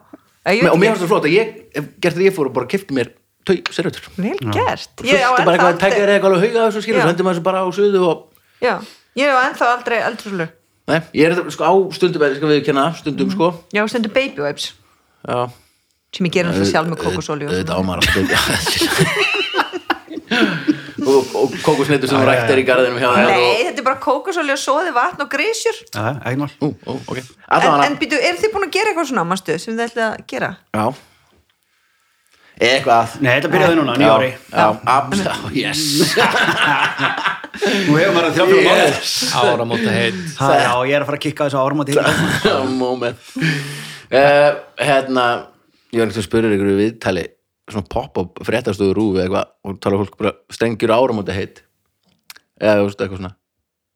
[0.48, 0.94] Ég veit og mér ekki.
[0.94, 1.56] fannst það flott að ég
[2.00, 3.12] gert það ég fór og bara kefti mér
[3.48, 5.04] tau servietur vel gert.
[5.04, 7.04] Ég á ennþá aldrei eitthvað alveg hauga þessu skilur, Já.
[7.04, 8.74] svo hendur maður þessu bara á suðu og já,
[9.20, 10.48] ég á ennþá aldrei eldrúslu
[10.88, 13.52] nei, ég er þetta sko á stundum eða skal við kenna, stundum sko.
[13.76, 14.72] Já, stendur baby wipes.
[15.28, 15.48] Já.
[16.16, 17.76] Sem ég gerum svo sjálf með kókosólju og svona.
[17.82, 19.36] ámar alltaf
[21.08, 22.62] og, og kókusneitur sem ræktir já.
[22.62, 26.40] í garðinum hjá þér Nei, þetta er bara kókosolja, soði, vatn og grísjur Já, ekki
[26.42, 26.50] mál.
[26.64, 27.20] Og, ú, ú, ok.
[27.60, 30.26] En, en býtu, eru þið búin að gera eitthvað svona, manstu, sem þið ætlaði að
[30.32, 30.52] gera?
[30.76, 30.86] Já
[32.58, 33.18] Eitthvað.
[33.22, 34.30] Nei, þetta byrjaði núna, nýja ári.
[34.50, 35.82] Já, abs, já, yes.
[37.88, 39.12] Nú hefur maður að mánuð Yes.
[39.38, 41.98] Áramóta heitt Já, ég er að fara að kikka þessu árum á til
[42.78, 43.30] Moment.
[44.10, 45.26] Uh, Hérna
[45.94, 47.26] Ég var einhvern veginn að spyrja ykkur í viðtali
[47.68, 51.62] svona pop-up fréttastöðu rúfi eitthvað og tala fólk bara strengjur áramóti heitt
[52.62, 53.34] eða þú veist eitthvað svona.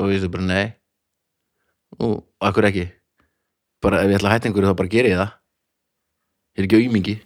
[0.02, 0.65] Og ég veist bara nei.
[2.02, 2.86] Og akkur ekki?
[3.84, 5.34] Bara ef ég ætla að hætta einhverju þá bara geri ég það.
[6.52, 7.17] Ég er ekki aumingi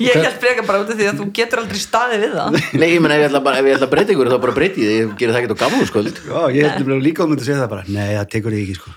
[0.00, 2.56] Ég held freka bara út af því að þú getur aldrei staðið við það.
[2.80, 4.54] Nei, ég menn ef ég ætla, bara, ef ég ætla að breyta einhverju þá bara
[4.56, 7.24] breyti ég því, ég geri það ekki á gamlu skuld Já, ég held að líka
[7.26, 8.94] um að segja það bara Nei, það tekur ég ekki sko.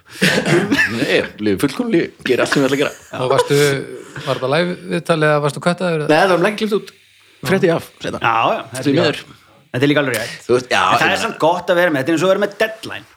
[1.00, 2.94] Nei, lífi fullkomn lífi, geri allt sem ég ætla að gera.
[3.20, 3.60] Og varstu,
[4.26, 6.96] var þetta live viðtalið eða varstu kattaður nei, það var ekki klipt út.
[7.50, 9.24] Frétti af, setja Já, já, þetta er líka miður.
[9.70, 10.36] Þetta er líka alveg rétt.
[10.48, 12.30] Þú veist, já, En það er samt gott að vera með, þetta er eins og
[12.30, 13.08] að vera með deadline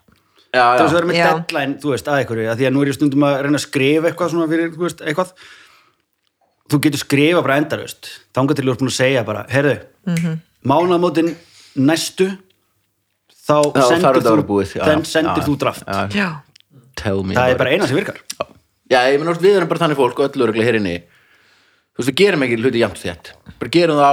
[0.52, 1.26] já, Það er að með Já.
[1.30, 3.66] deadline, þú veist, að einhverju að Því að nú er ég stundum að reyna að
[3.66, 5.34] skrifa eitthvað svona fyrir, þú veist, eitthvað.
[6.72, 8.10] Þú getur skrifa bara endalaust.
[8.36, 10.16] Þangað til þú ert búin að segja bara, heyrðu mm.
[10.16, 10.40] -hmm.
[10.62, 11.36] Mánaðamótin
[11.74, 12.30] næstu
[13.42, 15.46] Þá Já, sendir er þú að búið, já, Þenn sendir já.
[15.46, 15.86] þú draft.
[17.02, 18.20] Það er bara eina sem virkar.
[18.92, 20.92] Já, ég menn, við erum bara þannig fólk og öllu öruglega hér inni.
[21.92, 23.32] Þú veist, við gerum ekki hluti jæmt þétt.
[23.58, 24.10] Bara gerum þá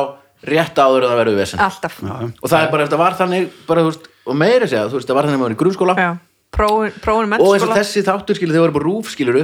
[0.49, 1.62] rétt áður en það verður vesen.
[1.62, 1.99] Alltaf.
[2.02, 5.12] Og það er bara, þetta var þannig bara, þú veist, og meira segja, þú veist,
[5.12, 5.95] það var þannig að maður í grunnskóla.
[5.99, 6.10] Já,
[6.56, 9.40] prófin, og eins og þessi þáttur, skilur, þegar voru bara rúf, skilur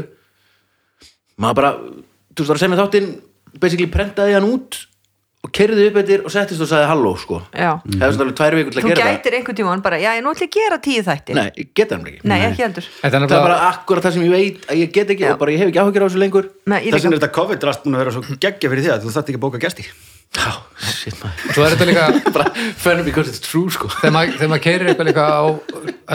[1.41, 1.71] maður bara,
[2.33, 3.15] þú veist, var að segja með þáttinn
[3.61, 4.81] basically prentaði hann út
[5.45, 7.37] og kerði upp eftir og settist og sagði halló, sko.
[7.53, 10.09] Já, hefði svona alveg tvær vikur til að þú gera gætir einhvern tímann bara, já,
[10.17, 12.23] ég nú ætla að gera tíu þætti það Nei, ég geta hann ekki.
[12.31, 12.89] Nei, ekki heldur.
[12.97, 15.31] Er Það er bara akkurat það sem ég veit að ég get ekki Já.
[15.35, 16.49] og bara ég hef ekki áhyggjur á þessu lengur.
[16.65, 19.29] Það sem er þetta COVID-rast búin að vera svo geggja fyrir því að þú þarft
[19.29, 19.85] ekki að bóka gesti
[20.35, 20.51] Já,
[20.91, 21.53] shit maður.
[21.55, 22.47] Svo er þetta líka bara
[22.81, 23.87] funny because it's true, sko.
[24.01, 25.43] Þegar maður, þegar maður keirir eitthvað líka á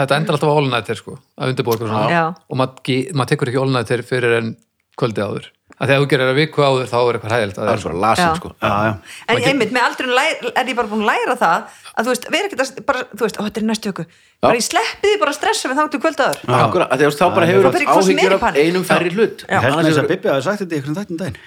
[0.01, 2.11] þetta endar alltaf á all-nighter sko að undirbúa eitthvað svona.
[2.13, 2.25] Já.
[2.51, 4.53] og maður, ge- maður tekur ekki all-nighter fyrir en
[5.01, 5.49] kvöldi áður.
[5.81, 8.25] Að þegar þú gerir það viku áður þá er eitthvað hægilt að Það er lasin,
[8.27, 8.33] Já.
[8.37, 8.49] sko.
[8.61, 8.91] Já, já.
[9.33, 10.25] En einmitt, með aldrei
[10.61, 13.25] er ég bara búin að læra það að þú veist, vera ekkert að, bara, þú
[13.25, 14.05] veist, ó, þetta er næstu öku
[14.45, 17.25] bara ég sleppi því bara að stressa við þáttu kvöldaður Akkurat, að því að þá
[17.39, 18.61] bara hefur Það fer ekki svo sem áhyggjur meiri af panik.
[18.67, 19.43] einum færri hlut.
[19.49, 21.41] Ég held með þess að Bibi hafi sagt þetta í einhvern þættin daginn.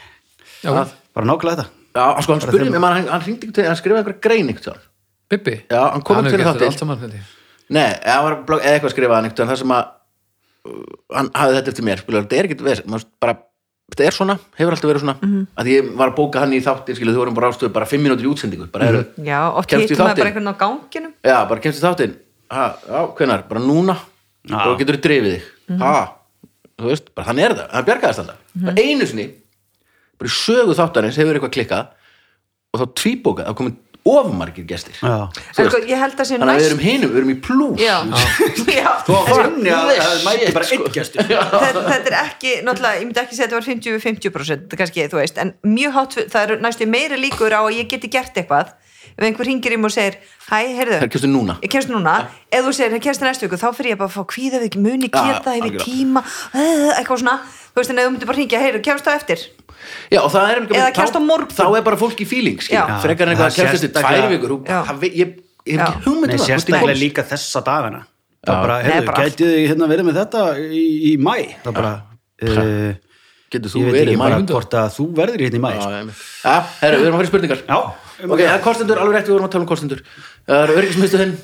[0.64, 0.70] Já,
[1.14, 3.22] Bara nákvæmlega þetta Já, sko, hann spurði mig, hann, hann
[3.54, 4.78] til, hann skrifaði eitthvað grein eitthvað
[5.30, 6.70] Bibbi Já, hann kom hann gert þetta þáttinn.
[6.72, 7.20] allt saman.
[7.74, 9.84] Nei, eða, var blog, eða eitthvað skrifaði hann það sem að
[10.68, 13.36] uh, hann hafði þetta eftir mér, skilu, þetta er ekkert veist, maður bara,
[13.94, 15.46] þetta er svona, hefur alltaf verið svona Mhm.
[15.62, 18.02] að ég var að bóka hann í þáttin, skilu, þú vorum bara ástöðu bara fimm
[18.04, 20.18] mínútur í útsendingu, bara eru, Já, oft hittum þáttinn?
[20.18, 22.14] bara einhvern á ganginum já, bara kemst í þáttin
[22.50, 23.96] ha, já, hvenær, bara núna
[24.44, 24.60] Já.
[24.66, 25.78] og getur þú drifið þig, Mhm.
[25.80, 26.16] ha
[26.78, 29.26] þú veist, bara þannig er það, það bjargaðist alltaf bara einu sinni,
[30.20, 31.92] bara í sögu þáttarins hefur eitthvað klikkað
[32.74, 34.96] og þá tvíbókað, þá komið ofmargir gestir.
[35.00, 37.80] Sko, ég held að sé að við næst erum hinum, við erum í plús.
[37.80, 37.94] Já,
[38.76, 38.90] já.
[39.06, 41.24] Þú að það mæti bara einn gestur.
[41.64, 45.20] Þetta, þetta er ekki, náttúrulega, ég myndi ekki segja að þetta var 50-50% kannski, þú
[45.22, 48.74] veist, en mjög hátt það eru næstu meiri líkur á að ég geti gert eitthvað.
[49.14, 50.16] Ef einhver hringir í mig og segir
[50.48, 51.54] hæ, heyrðu, það er kemstu núna.
[51.92, 52.14] Núna
[52.50, 54.58] ef þú segir, það kemst það næstu viku, þá fyrir ég bara að fá kvíða
[54.58, 55.84] við ekki muni, geta, hef ég algjörlega.
[55.84, 56.22] tíma
[56.96, 57.34] eitthvað svona,
[57.68, 59.44] þú veist, en ef þú myndir bara hringja heyrðu, kemst það eftir,
[60.10, 61.56] Já, og það er líka- Eða þá- kemst á morgun.
[61.56, 62.84] Þá er bara fólk í feeling, skil Já.
[63.02, 64.78] Frekar en eitthvað að Það kemst eftir sérstaklega- tvær vikur þú- Já.
[64.88, 65.28] það veit- Ég
[65.64, 65.86] ég hef Já.
[65.86, 68.00] ekki Nei, um það, þú veist, sérstaklega líka þessa dagana
[68.44, 71.72] Það bara, Nei, heyrðu, bara gætið þið hérna verið með þetta í, í mæ Það
[71.74, 71.92] bara,
[72.44, 72.92] uh,
[73.54, 75.70] Getur þú ég veit verið ekki bara maður hvort að þú verður hérna í mæ
[75.70, 75.90] Já, sko.
[75.94, 76.18] einmitt.
[76.44, 77.78] Já, herru, við erum að fara í spurningar Já,
[78.24, 80.00] um Ok, að- það er kostendur, alveg rétt, við vorum að tala um kostendur
[80.44, 81.34] Það eru öryggismiðstöðin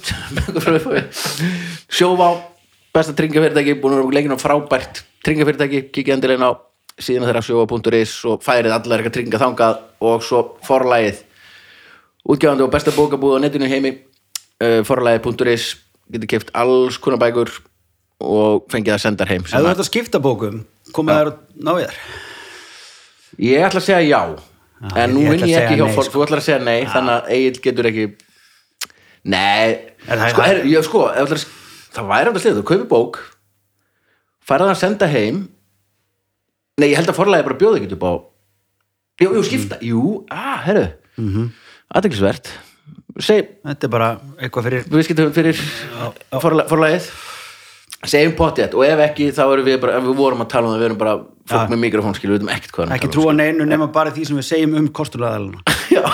[1.90, 2.28] Sjóvá
[2.94, 6.50] besta tryggingafyrirtæki, búin að vera leikin á frábært tryggingafyrirtæki, kikið endilegin á
[7.04, 11.22] síðan þeirra sjóvá.is og færið allar eitthvað trygginga þangað og svo forlægið
[12.30, 13.94] útgjáðandi og besta bókabúð á netinu heimi
[14.62, 15.70] uh, forlægið.is
[16.10, 17.52] getur keft alls konar bækur
[18.20, 21.84] og fengið að senda heim Ef þú ert að skipta bókum komið þær og náðu
[21.86, 22.00] þér.
[23.46, 24.22] Ég ætla að segja já
[24.96, 26.14] En nú ég vinn ætla að ég ekki hjá fólk sko.
[26.18, 28.04] Þú ætlar að segja nei, þannig að Egil getur ekki
[29.28, 29.64] Nei
[30.08, 31.34] Er Sko, er, ég, sko að-
[31.92, 33.18] það væri alltaf slið Þú kaupir bók
[34.48, 35.40] Færða það að senda heim
[36.78, 38.12] Nei, ég held að forlega bara bjóði ekki upp á
[39.20, 40.86] Jú, jú, skipta Jú, ah, herru.
[41.18, 41.50] Mm Mhm.
[41.94, 42.52] Aðeinsvert
[43.20, 44.08] Þetta er bara
[44.38, 45.58] eitthvað fyrir við skiptum fyrir
[46.40, 47.08] forlagið.
[48.08, 50.72] Segjum pottjætt og ef ekki þá erum við bara, ef við vorum að tala um
[50.72, 51.14] það við erum bara
[51.50, 51.68] fólk Já.
[51.68, 54.24] með mikrofón skilur, við veitum ekkert hvað að ekki um, trúa neinu nema bara því
[54.30, 55.60] sem við segjum um kostulaðalina
[55.96, 56.04] Já,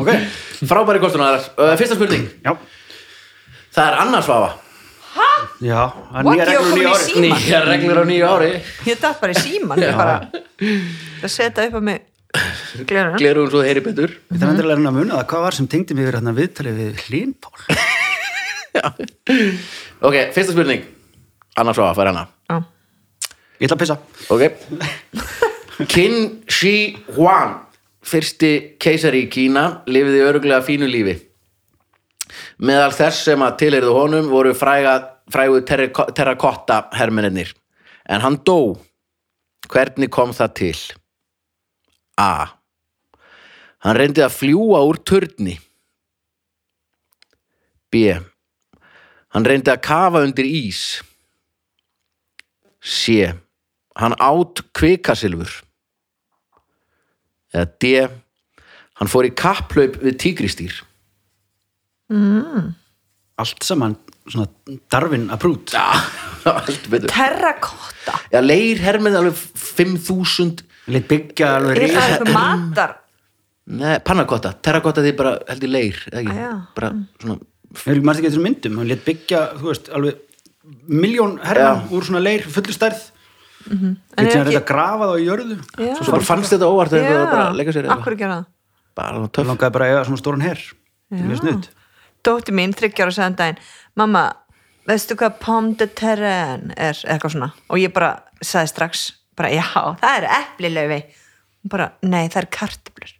[0.00, 0.10] Ok,
[0.70, 2.54] frábæri kostunar uh, Fyrsta spurning, já.
[3.74, 4.52] Það er annars svafa
[5.60, 7.22] Já, það er What, nýja reglur nýja ári.
[7.24, 8.50] Nýjar reglur á nýju ári.
[8.88, 9.82] Ég datt bara í síman
[11.20, 12.06] það setja upp að mig
[12.86, 13.16] Glerun.
[13.18, 14.12] glerum svo heyri betur.
[14.30, 17.00] Þetta er endilega að muna það, hvað var sem tengdi mig við hérna viðtalið við
[17.08, 17.54] Hlínpál?
[20.06, 20.84] ok, fyrsta spurning.
[21.58, 22.28] Annars svo að fara hana.
[22.46, 22.60] Já.
[23.60, 23.96] Ég ætla að pissa.
[24.30, 24.42] ok.
[25.90, 26.16] Qin
[26.48, 26.74] Shi
[27.16, 27.56] Huang
[28.06, 31.18] fyrsti keisari í Kína lifiði öruglega fínu lífi
[32.60, 34.98] meðal þess sem að tilheyrðu honum voru fræga,
[35.32, 37.54] frægu terrakotta hermennir
[38.10, 38.76] en hann dó.
[39.70, 40.78] Hvernig kom það til?
[42.18, 42.58] A.
[43.84, 45.54] Hann reyndi að fljúa úr turni.
[47.90, 48.10] B.
[49.30, 51.00] Hann reyndi að kafa undir ís.
[52.82, 53.30] C.
[54.00, 55.54] Hann át kvikasilfur.
[57.54, 57.94] Eða D.
[58.98, 60.82] Hann fór í kapplaup við tígristýr
[63.40, 63.94] Allt saman
[64.30, 64.46] svona
[65.72, 65.84] já,
[66.50, 67.08] allt betur.
[67.10, 68.16] Terrakotta.
[68.32, 72.96] Já, leir hermið alveg 5000 Leit byggja alveg Er það eitthvað matar?
[73.70, 76.90] Nei, pannakotta, terrakotta því bara held í leir, ekki, Ah, bara
[77.22, 77.38] svona
[77.70, 78.78] Ég vil maður ekki eitthvað myndum.
[78.80, 80.16] Hann leit byggja, þú veist, alveg
[80.90, 83.04] miljón hermann úr svona leir fullu stærð.
[83.70, 85.56] En Þetta er er ekki þetta grafað á jörðu.
[85.78, 85.92] Já.
[86.00, 88.48] svo bara fannst þetta óvart þegar það bara leika sér akkur gera það?
[88.98, 89.46] Bara Það töff.
[89.50, 90.62] Langaði bara að eiga svona stóran herr.
[91.10, 91.68] Þetta er mjög snudd.
[92.26, 93.62] Dótti mín, þryggjára sagði um daginn
[94.00, 94.24] Mamma,
[94.88, 96.98] veistu hvað pomme de terrain er?
[97.06, 98.10] Eitthvað svona Og ég bara
[98.44, 99.06] sagði strax
[99.38, 99.64] bara, Já,
[100.02, 101.00] það er eplilaufi
[101.60, 103.16] Hún bara, nei, það er kartöflur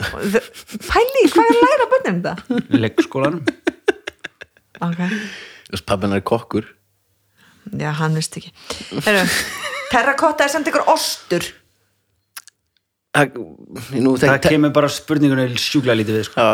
[0.00, 0.50] Og þau-
[0.88, 2.60] Pæli, hvað er að læra bönnum þetta?
[2.80, 3.42] Leggskólanum.
[4.80, 5.00] Ok,
[5.70, 6.64] Þess pappin er kokkur
[7.76, 8.48] já, hann veist ekki
[9.92, 11.44] Terrakotta er samt ykkur ostur
[13.12, 13.34] Það-
[14.00, 16.44] Nú, Það þekk- kemur bara spurningunni sjúklega lítið við, sko.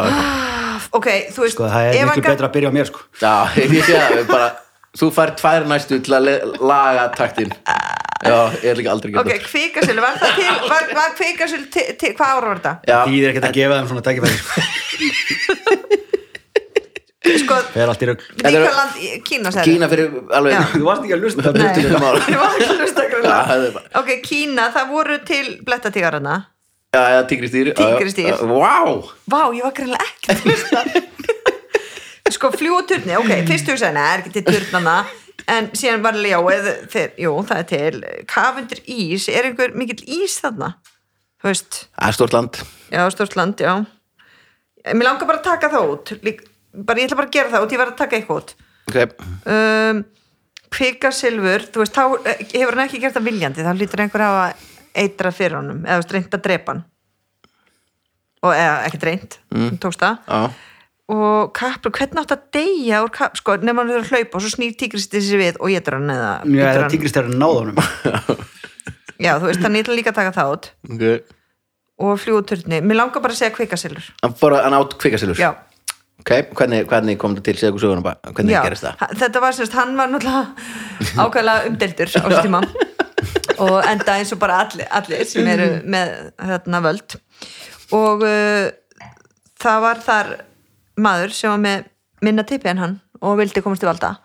[0.97, 3.01] Ok, þú veist Sko, það er miklu hann betra að byrja á mér, sko.
[3.22, 4.49] Já, ég sé að bara
[4.97, 6.31] þú fær tvær næstu til að
[6.64, 7.53] laga taktin
[8.27, 11.91] Já, ég er líka aldrei Ok, geta kvikasil, var það til Var, var kvikasil til,
[12.01, 12.72] til, hvað ára var þetta?
[12.89, 14.51] Já, Því er ekkert að gefa þeim svona tækifæri, sko.
[17.27, 18.27] Sko, Það er allt í rögl.
[18.39, 20.61] Þetta líka land í Kína sagði Kína fyrir alveg Já.
[20.72, 21.43] Þú varst ekki að lusta.
[21.43, 22.66] Það 25 ára Ég var ekki
[23.18, 26.37] að það bara- Ok, Kína, það voru til blettatígarana
[26.97, 28.40] Já, tígristýr Tígrisdýr.
[28.40, 28.80] Vá,
[29.28, 30.84] Vá, ég var greinlega hlusta.
[32.36, 34.97] Sko, fljúa turni, ok, fyrst hugsaði, neða, er ekki til turnana
[35.47, 36.16] En síðan var
[36.90, 37.99] þeir, jú, það er til.
[38.30, 40.72] Kafundur ís, er einhver mikill ís þarna?
[41.42, 42.61] Þú veist, það er stort land.
[42.90, 43.74] Já, stórt land, já.
[44.90, 46.12] Mér langar bara að taka það út.
[46.26, 46.42] Lík,
[46.74, 48.55] bara, Ég ætla bara að gera það út, ég var að taka eitthvað út.
[48.90, 48.99] Ok,
[49.55, 50.03] um,
[50.76, 54.66] Kvikasilfur, þú veist, þá eh, hefur hann ekki gert það viljandi, þá lítur einhver að
[55.03, 56.84] eitra fyrir honum, eða reynt að drepa hann.
[58.47, 59.76] Og eða ekki reynt, mm.
[59.82, 60.18] tókst það.
[60.30, 60.72] Já.
[61.16, 64.42] Og kaplur, hvernig átt að deyja úr kap, sko, nema hann er að hlaupa og
[64.42, 66.92] svo snýr tígristið sér við og getur hann eða Já, það hann.
[66.97, 67.78] tígrist er að náða honum.
[69.24, 70.68] já, þú veist, ég ætla líka að taka það út.
[70.90, 71.07] Ok.
[72.07, 74.11] Og fljúuturni, mér langar bara að segja kvikasilfur.
[74.26, 75.40] Hann hann átt kvikasilfur?
[75.40, 75.55] Já,
[76.26, 79.03] Ok, hvernig, hvernig kom þetta til ykkur söguna bara Hvernig já, gerist það?
[79.20, 80.47] þetta var sérst, hann var náttúrulega
[81.22, 82.61] ákveðlega umdeldur á þessu tíma
[83.62, 87.16] og enda eins og bara allir, allir sem eru með þarna völd.
[87.96, 88.66] Og uh,
[89.62, 90.32] það var þar
[91.00, 91.86] maður sem var með
[92.26, 94.16] minna tippi en hann og vildi komast til valda.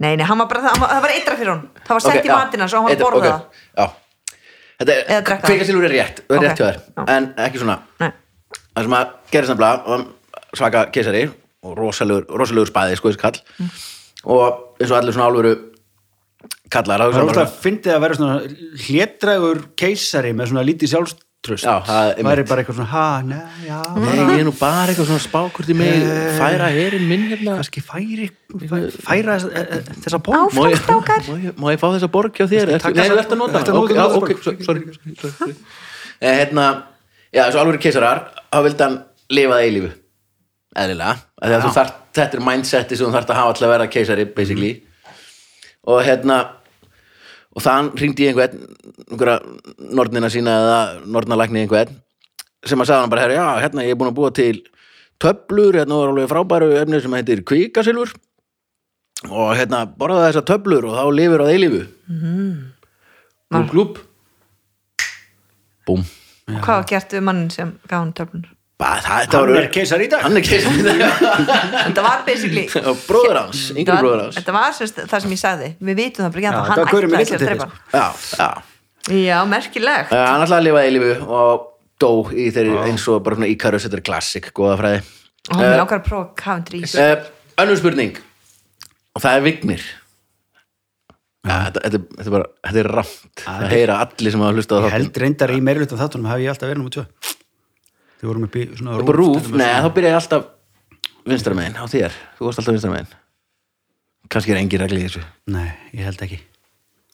[0.00, 2.32] Nei, nei, var bara, það, það var eitra fyrir hann það var sett Ok, í
[2.32, 3.42] matina svo hann var að Eitt- borða ok, það.
[3.76, 4.36] Já.
[4.80, 6.62] Þetta Eða er, rétt, er rétt
[6.96, 7.04] já.
[7.12, 7.74] En ekki svona.
[8.00, 8.08] Nei,
[8.70, 10.04] Það sem að gerist nefnilega var
[10.56, 11.24] svaka keisari
[11.66, 13.40] og rosalegur, rosalegur spæði sko þessi kall.
[13.60, 13.70] Mm.
[14.24, 15.52] og eins og allir svona álfuru
[16.70, 18.36] kallar Það er alltaf að fyndið að vera svona
[18.86, 21.64] hlétrægur keisari með svona lítið sjálfströst.
[21.66, 25.08] Já, það er bara eitthvað svona, ha, ne, já, Nei, ég er nú bara eitthvað
[25.10, 26.04] svona spákurt í mig
[26.38, 27.56] færa herinn minn hérna.
[27.60, 28.30] Kannski færi,
[28.70, 30.54] fæ- færa þessa, e- e- þessa borg.
[30.54, 31.54] Áfram.
[31.60, 32.74] Má ég, fá þessa borg hjá þér?
[32.94, 34.84] Nei, þú ert að nota já, ok, sorry.
[36.20, 36.66] Eh, Hérna,
[37.32, 38.98] já, þessu alvöru keisarar þá vildi hann
[39.32, 39.90] lifa það eilífu
[40.76, 43.64] eðlilega, af því að þú þarft þetta er mindseti sem þú þarft að hafa til
[43.66, 44.72] að vera keisari basically
[45.88, 46.40] og hérna
[47.56, 48.60] og þann hringdi ég einhvern
[49.10, 49.38] einhverja
[49.96, 51.96] nornina sína eða nornalækni einhvern
[52.66, 54.58] sem að sagði hann bara, herra, já, hérna ég er búin að búa til
[55.20, 58.12] töflur, hérna var alveg frábæru efni sem heitir kvikasilfur.
[59.30, 61.82] Og hérna borða þessar töflur og þá lifir á eilífu.
[63.50, 63.98] Glúb, glúb
[65.88, 66.06] búm.
[66.50, 68.46] Hvað var gert við mannin sem gaf hann það,
[68.80, 70.22] þetta Hann var er keisari í dag.
[70.24, 71.00] hann er keisari í dag.
[71.86, 72.64] Þetta var basically
[73.08, 74.38] bróður hans, yngri bróður hans.
[74.40, 75.70] Þetta var sérst, það sem ég sagði.
[75.90, 78.06] Við vitum það bara að hann ætlaði sér að drepa já,
[78.40, 78.50] já.
[79.20, 80.12] Já, merkilegt.
[80.14, 81.66] Uh, hann ætlaði að lifa eilífu og
[82.00, 85.00] dó í þeirri eins og bara svona Íkarus, þetta er klassik, góða fræði.
[85.50, 88.20] Hann er ákveður að prófa Coventry uh, Önnur spurning.
[89.16, 89.88] Og það er Vignir.
[91.40, 95.52] Ja, þetta, er bara, þetta er ramt það heyra allir sem hafa hlustað held reyndar
[95.56, 97.04] í meiri hlutan þáttunum hef ég alltaf verið 2
[98.20, 99.56] Þið vorum upp í svona rúf, dæmis.
[99.62, 100.46] nei, þá byrja ég alltaf
[101.30, 103.14] vinstra megin, á þér, þú varst alltaf vinstra megin.
[104.30, 105.22] Kannski er engin regli í þessu.
[105.50, 105.66] Nei,
[105.96, 106.38] ég held ekki.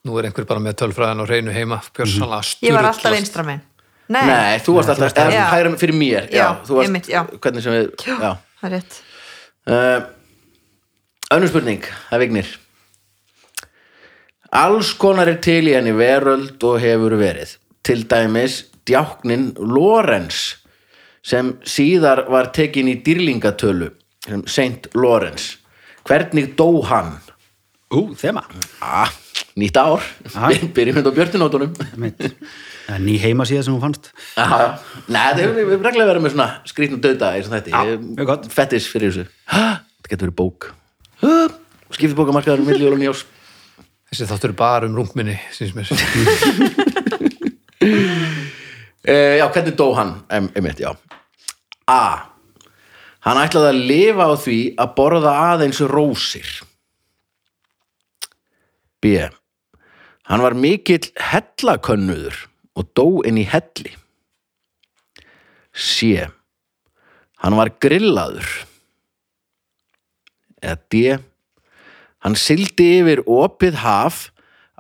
[0.07, 3.63] Nú er einhver bara með tölfræðan og reynu heima Björnsanlega ég var alltaf vinstra megin.
[4.09, 5.25] Nei, Nei, þú varst alltaf, Já.
[5.33, 7.23] eða hægra fyrir mér já, Já, þú varst, einmitt, já.
[7.43, 8.35] hvernig sem við já.
[8.61, 8.99] það er rétt.
[9.67, 10.05] Uh,
[11.35, 12.53] önnur spurning, það vignir.
[14.57, 17.57] Alls konar er til í henni veröld og hefur verið.
[17.87, 20.55] Til dæmis djáknin Lorenz
[21.27, 23.91] sem síðar var tekin í dýrlingatölu
[24.27, 25.57] sem Saint Lorenz
[26.07, 27.17] hvernig dó hann?
[27.95, 28.43] Ú, þema.
[28.83, 29.11] Ah,
[29.59, 30.03] nýtt ár,
[30.35, 30.51] Ah.
[30.75, 31.17] byrjum þetta á
[31.95, 32.19] Einmitt.
[32.87, 34.11] Það er ný heimasíða sem hún fannst.
[34.37, 38.51] Já, Nei, það hefur við reglega verið með svona skrýtnum döða í svona Já, þetta.
[38.55, 39.27] Fettis fyrir þessu.
[39.55, 39.65] Ha,
[40.03, 40.69] Það getur verið bók.
[41.23, 41.33] Ha,
[41.95, 43.25] Skipti bókamarkaður um milli og njós
[44.11, 45.91] Þessi þáttur er bara um rungminni síns mér.
[49.07, 50.13] Uh, Já, hvernig dó hann?
[50.31, 50.95] Einmitt, já
[51.87, 52.35] A.
[53.27, 56.51] Hann ætlaði að lifa á því að borða aðeins rósir.
[59.03, 59.27] B.
[60.27, 63.95] Hann var mikill hellakönnuður og dó inn í helli.
[65.73, 66.27] C.
[67.43, 68.51] Hann var grillaður.
[70.63, 71.03] Eða D.
[72.27, 74.27] Hann sildi yfir opið haf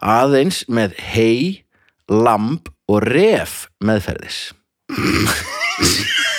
[0.02, 1.62] aðeins með hei,
[2.10, 4.52] lamb og ref meðferðis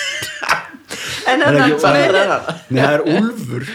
[1.28, 3.70] en Er þannig ekki- Nei, það er úlfur.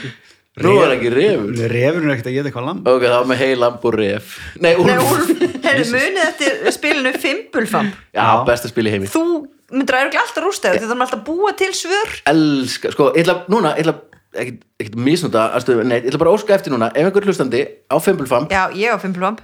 [0.63, 1.49] Nú er ekki refur.
[1.57, 2.87] Nei, Refurinn er ekkert að geta eitthvað lamb.
[2.87, 4.35] Ok, það var með hei, lamb og ref.
[4.61, 5.31] Nei, Nei, úlf Úlf,
[5.63, 9.09] heyrðu, munið eftir spilinu Fimbulfamp Já, besta spil í heimi.
[9.09, 9.23] Þú
[9.73, 12.11] myndir að alltaf rústa þau því það er alltaf að búa til svör.
[12.29, 13.95] Elska, sko, ég ætla, núna, ég ætla
[14.43, 17.63] ekkert, ekkert misnúta aðstöðu, nei, ég ætla bara að óska eftir núna ef einhver hlustandi
[17.89, 19.41] á Fimbulfam já, ég á Fimbulfamp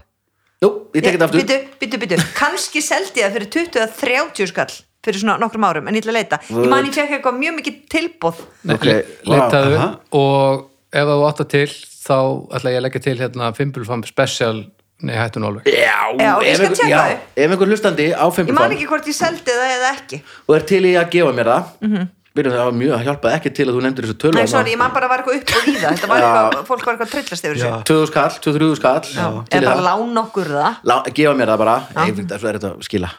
[0.60, 1.40] Jú, ég tek þetta aftur.
[1.40, 4.74] Byttu, byttu, byttu, kannski seldi ég það fyrir 20 að 30 skall
[5.04, 6.40] fyrir svona nokkrum árum, en ég ætla að leita.
[6.50, 8.42] Ég man ég fekk eitthvað mjög mikið tilbóð
[8.76, 8.86] Ok,
[9.26, 9.88] wow, Leitaðu aha.
[10.12, 12.18] og ef þú átta til þá
[12.58, 14.66] ætla ég að leggja til hérna Fimbulfam Special
[15.00, 15.64] Nei, hættun alveg.
[15.64, 17.20] Já, Já, ég ef skal einhver- tjekka já, þau.
[17.40, 20.18] Ef einhver hlustandi á ég man Fimbulfam ekki hvort ég seldi það eða ekki.
[20.50, 21.64] Og er til í að gefa mér það?
[21.80, 21.96] Mm Mhm.
[21.98, 22.08] -hmm.
[22.36, 24.72] Byrjum það var mjög að hjálpa ekki til að þú nefndir þessu tölu Nei, sorry,
[24.72, 26.94] ég man bara að var eitthvað upp og í það Þetta var eitthvað, fólk var
[26.94, 27.84] eitthvað að trillast yfir þessu.
[27.90, 29.02] 2000 skall, 23 skall.
[29.16, 29.88] Já, til í eða bara það.
[29.90, 30.76] lán okkur það.
[30.84, 31.76] Lá, gefa mér það bara.
[31.96, 33.10] Nei, það er svo er þetta að skila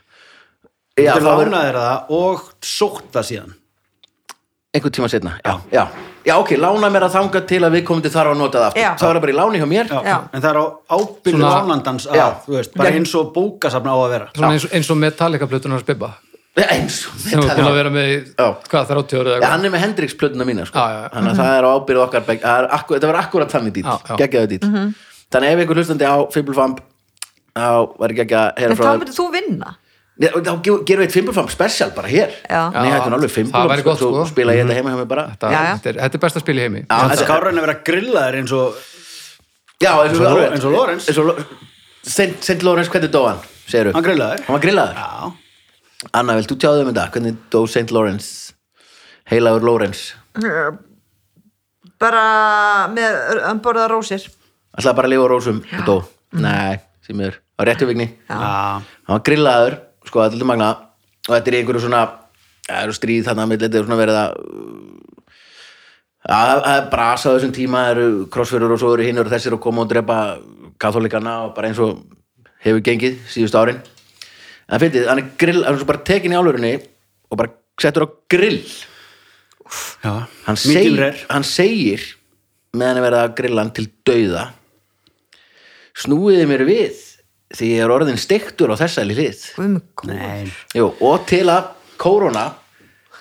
[1.04, 3.56] Já, er lánaðir það og sótt það síðan.
[4.70, 5.82] Einhvern tíma setna já, já.
[6.22, 8.66] já, ok, lána mér að þanga til að við komum til þarf að nota það
[8.68, 8.84] aftur.
[8.84, 8.90] Já.
[8.94, 9.90] þá er það bara í láni hjá mér.
[9.90, 10.00] Já.
[10.06, 10.16] Já.
[10.30, 12.98] En það er á ábyrðu lánandans að, þú veist, bara Já.
[13.00, 14.28] eins og bókasafna á að vera.
[14.36, 16.12] Svona eins, eins og Metallica-plötunar spibba
[16.58, 19.72] eins og sem er búin að vera með hvað, 30 ára Já, eða hann er
[19.72, 20.78] með Hendrix plötuna mína sko.
[20.78, 21.10] Já, já, já.
[21.14, 23.92] þannig að það er á ábyrðu okkar það er þetta var akkurat þannig já.
[24.18, 24.66] geggjaðu dýt
[25.30, 26.82] þannig ef einhver hlustandi á Fimblefamp
[27.54, 27.70] þá
[28.02, 29.74] var ekki að heyra En frá þá myndir þú vinna
[30.20, 32.62] þá ge- gerum við eitt Fimblefamp special bara hér Já.
[32.74, 34.26] Nei, Já, þetta er alveg það gott, svo sko.
[34.28, 35.74] spila ég þetta heima hjá mig bara þetta, Já, já.
[35.78, 37.66] Þetta, er, þetta er besta spil í heimi Já, Það er þetta- skárra en að
[37.66, 38.74] vera grillaðir eins og
[39.80, 41.08] Já, eins og, og- og Lorenz.
[41.08, 41.44] eins og Lo-
[42.02, 43.40] Saint, Saint Lorenz, hvernig dó hann?
[43.70, 44.94] Hann grillaðir Hann var grillaður?
[44.94, 45.32] Já,
[46.14, 47.10] Anna, vilt þú tjáðu um þetta?
[47.12, 48.52] Hvernig dó Saint Lawrence?
[49.30, 50.14] Heilagur Lawrence
[52.00, 54.24] Bara með umborða rósir
[54.78, 55.96] Ætlaði bara að lifa á rósum og dó
[56.40, 59.78] Nei, sem er á réttu vigni Hann var grillaður,
[60.10, 60.70] sko, þetta er magna
[61.28, 62.02] og þetta er einhverju svona
[62.66, 64.34] það eru stríð þarna með þetta er svona verið að
[66.30, 69.62] að að brasa á þessum tíma eru krossfjörur og svo eru hinn og þessir að
[69.64, 70.18] koma og drepa
[70.80, 72.02] katholikana og bara eins og
[72.60, 73.80] hefur gengið síðust árin.
[74.68, 76.74] En það finnst hann er grill, hann er svo bara tekin í álfurinni
[77.30, 78.60] og bara settur á grill.
[80.04, 80.12] Já
[80.44, 81.26] hann, Medium seg, rare.
[81.30, 82.06] hann segir
[82.74, 84.44] meðan er verið að grilla hann til dauða
[86.00, 86.98] snúiði mér við
[87.56, 89.38] því ég er orðin steiktur á þessari hlið
[90.76, 92.46] Jú, og til að kóróna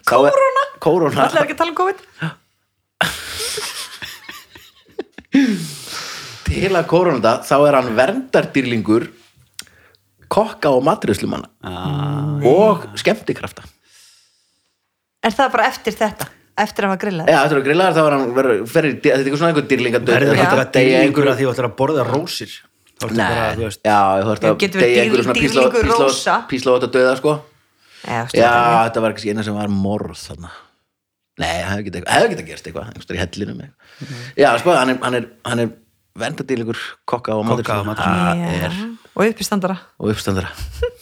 [0.09, 0.63] Kóróna?
[0.81, 1.99] Kóróna Ætlaðu ekki að tala um COVID?
[6.49, 9.03] Til að kóróna þá er hann verndardýrlingur
[10.29, 13.65] kokka og matrislumanna ah, og skemmtikrafta
[15.25, 16.29] Er það bara eftir þetta?
[16.59, 17.29] Eftir að hafa grillað?
[17.31, 20.35] Já, er að grillaðar þá er hann verið, þetta er eitthvað svona einhver dýrlingadauð verður
[20.35, 20.41] Já.
[20.41, 22.55] þetta að deyja einhverju að því þú ætlar að borða rósir
[22.99, 25.39] Þá ertu bara, þú veist já, þú ert að getur verið deyja einhverju dýr- svona
[25.39, 26.33] dýrlingur písla- rósa.
[26.35, 27.35] písla- písla og þetta döða sko
[27.99, 28.81] Já, Já, stjórnarlega.
[28.89, 30.49] þetta var ekki eina sem var morð þarna
[31.39, 34.15] Nei, það hefði getað hefði getað gerst eitthvað, einhverstað í hellinum eitthvað.
[34.43, 35.69] Já, sko, hann er, hann er, hann er
[36.19, 38.49] verndardýrlingur kokka og Kokka og matrislumanna Já.
[38.49, 38.79] Það er
[39.19, 40.49] Og uppistandara og uppstandara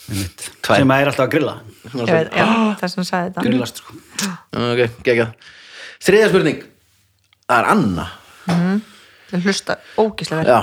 [0.09, 0.45] einmitt.
[0.65, 0.77] Tvær.
[0.81, 1.55] sem að er alltaf að grilla
[1.87, 2.45] Ég veit, já,
[2.81, 3.97] það sem sagði þetta grillast sko.
[4.53, 5.33] ok, geggjað
[6.05, 6.61] þriðja spurning
[7.49, 8.07] það er Anna
[8.47, 10.59] Það hlusta ógislega vel já.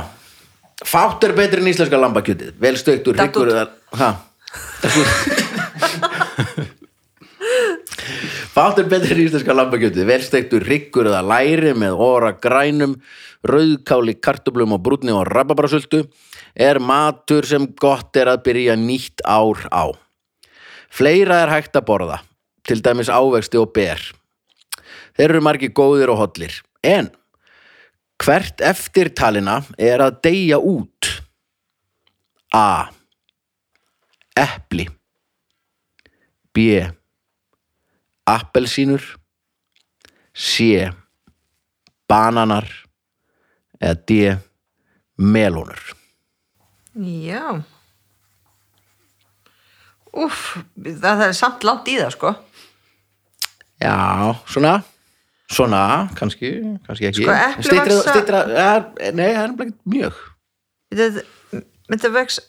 [0.85, 2.55] Fátt er betri en íslenska lambakjötið.
[2.61, 3.49] Vel ha, datt út.
[8.55, 10.07] Fátt er betri en íslenska lambakjötið.
[10.07, 12.99] Vel stöktur, hryggur eða læri með óra grænum
[13.45, 16.05] rauðkáli, kartöblum og brúnni og rababrásöldu
[16.55, 19.93] er matur sem gott er að byrja nýtt ár á.
[20.89, 22.21] Fleira er hægt að borða
[22.65, 24.01] til dæmis ávexti og ber.
[25.15, 26.55] Þeir eru margir góðir og hollir.
[26.83, 27.11] En
[28.25, 31.11] hvert eftirtalina er að deyja út?
[32.55, 32.89] A.
[34.39, 34.87] Epli.
[36.55, 36.81] B.
[38.31, 39.05] Appelsínur.
[40.33, 40.89] C.
[42.09, 42.69] Bananar.
[43.81, 44.19] Eða D.
[45.21, 45.83] Melónur.
[46.95, 47.61] Já.
[50.15, 52.35] Úff, það, er samt langt í það sko.
[53.83, 54.79] Já, svona
[55.53, 56.55] svona, kannski,
[56.87, 57.25] kannski ekki.
[57.27, 60.21] Sko, epli Styttra- vaxa- styttra- ja, Nei, það er nefnilega ekki mjög.
[61.93, 62.41] Þetta, vex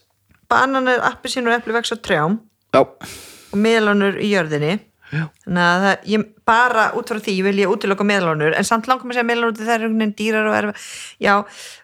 [0.50, 2.39] bananir, appisín og epli vex á trjám.
[2.74, 4.80] Já, og meðlánur í jörðinni.
[5.14, 5.28] Já.
[5.46, 9.06] þannig að það, ég, bara út frá því vil ég útiloka meðlánur en samt langar
[9.06, 10.88] mig að segja meðlánur það er einhvern veginn dýrar og erf
[11.22, 11.34] já,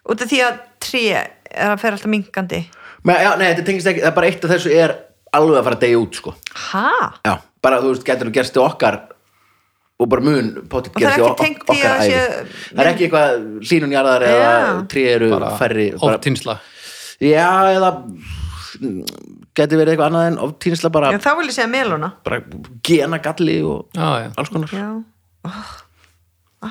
[0.10, 2.62] út af því að tré er að fer alltaf minkandi
[3.06, 4.96] Men, já nei, þetta tengist ekki, það er bara eitt af þessu er
[5.38, 6.34] alveg að fara að deyja út, sko.
[6.72, 6.90] Ha?
[7.30, 8.98] Já, bara þú veist, getur þú gerst til okkar
[10.02, 14.26] og bara mun potið það er ok- því okkar sé- Það er ekki eitthvað hlínunjarðar
[14.28, 14.70] eða Já.
[14.94, 15.30] trí eru
[15.60, 16.56] færri bara, oftinsla.
[17.22, 17.92] Já, eða
[19.58, 22.42] getur verið eitthvað annað en oftínsla bara, Já, þá vil ég segja meðlána bara
[22.88, 24.30] gena galli og já, já.
[24.38, 24.70] alls konar.
[24.74, 24.88] Já,
[25.46, 25.74] oh,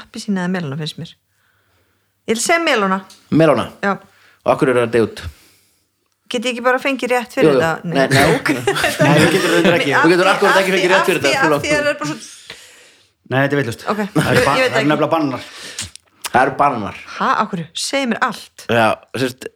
[0.01, 1.12] appisín eða meðlána finnst mér.
[2.31, 3.93] Ég vil segja meðlána Melóna, já,
[4.45, 5.22] og okkur eru að deyja út
[6.31, 7.59] get ég ekki bara fengið rétt fyrir jú.
[7.59, 7.85] þetta?
[7.91, 9.95] Nei, nei, Nei, við getum reyndar ekki.
[9.99, 11.74] Þú getur akkúrat ekki fengið rétt fyrir þetta, af fyrir því okkur.
[11.74, 12.59] að það er bara svo Nei, þetta er villust
[13.31, 14.89] Ok, Það eru ég- ba- ég veit það eru ekki.
[14.91, 15.45] nefnilega bannar.
[16.31, 18.66] Það eru bananar ha, okkur, segi mér allt.
[18.70, 19.47] Já, sérst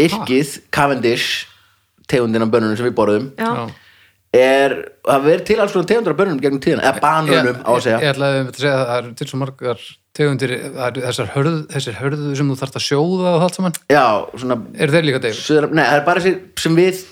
[0.00, 1.46] Yrkið, Cavendish
[2.08, 3.50] tegundin af bönunum sem við borðum já,
[4.32, 4.74] er,
[5.04, 7.98] það verið til alls konar tegundur af bönunum gegnum tíðina, eða banunum á að segja.
[8.00, 9.84] ég ætlaði að segja að það eru til svo margar
[10.16, 10.54] tegundir,
[10.96, 13.76] þessar hörð, þessar hörðu sem þú þarft að sjóða og allt saman.
[13.92, 14.04] Já,
[14.40, 15.32] svona eru þeir líka?
[15.36, 17.04] Suður, nei, það er bara sem við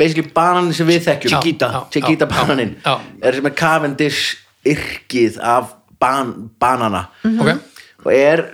[0.00, 1.72] basically bananin sem við þekkjum Chiquita.
[1.92, 4.36] Chiquita bananin er sem er Cavendish
[4.68, 7.04] yrkið af ban, banana.
[7.24, 7.50] Ok,
[8.04, 8.44] og er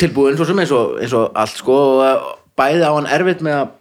[0.00, 1.76] tilbúin svo sem eins og, eins og allt sko
[2.58, 3.72] bæði á hann erfitt með að,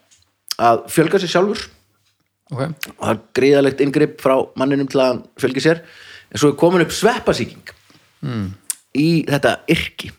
[0.70, 1.64] að fjölga sér sjálfur.
[2.54, 2.62] Ok.
[2.64, 5.80] Og það er gríðalegt inngrip frá manninum til að hann fjölgi sér.
[6.34, 7.74] En svo er komin upp sveppasíking
[8.98, 10.12] í þetta yrki.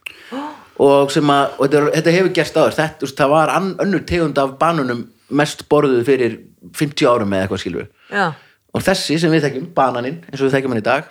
[0.83, 2.75] Og sem að og þetta, er- þetta hefur gerst áður.
[2.81, 6.35] Þetta, það var ann, önnur tegund af banunum mest borðuð fyrir
[6.75, 8.27] 50 árum eða eitthvað skilur já,
[8.75, 11.07] og þessi sem við þekkjum, bananinn eins og við þekkjum hann í dag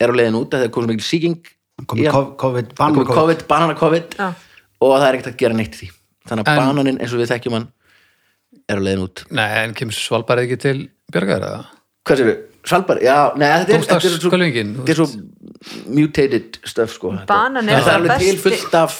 [0.00, 1.36] er á leiðin út að það er komið mikil síking.
[1.84, 4.28] COVID- banana COVID, banana COVID Já.
[4.80, 5.88] og það er ekkert að gera neitt því
[6.28, 7.68] þannig að En- bananinn eins og við þekkjum hann
[8.70, 10.76] er á leiðin út nei, en kemur svalbarið ekki til
[11.12, 11.64] björgar eða?
[12.06, 12.38] hvað sér við?
[12.64, 13.00] Svalbar?
[13.04, 13.96] Já, nei, þetta er, þetta
[14.88, 17.10] er svo, er mutated stuff sko.
[17.28, 18.94] Banan er það er það alveg til besti- fullt af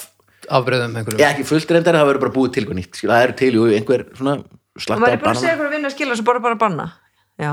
[0.50, 3.36] afbreyðum einhverjum Já, ekki fullt reyndar, það verður bara búið til eitthvað nýtt það eru
[3.38, 6.18] til, jú, einhver svona og slatta maður er bara að segja að vinna að skila
[6.18, 6.86] svo bara bara banna
[7.40, 7.52] já.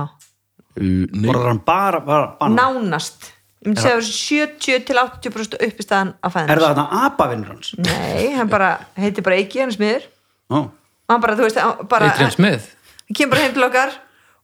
[0.76, 3.32] Borðar hann bara, bara banna nánast.
[3.62, 4.14] Ég myndi segja þessu
[4.66, 7.74] 70 til 80% upp í staðan á Er fæðinu það þarna apavinnur hans?
[7.78, 10.08] nei, hann bara heitir bara Eiki hann smiður.
[10.50, 12.72] Ó, og hann bara, þú veist, hann bara Adrian Smith?
[13.06, 13.94] Hann kemur bara heim til okkar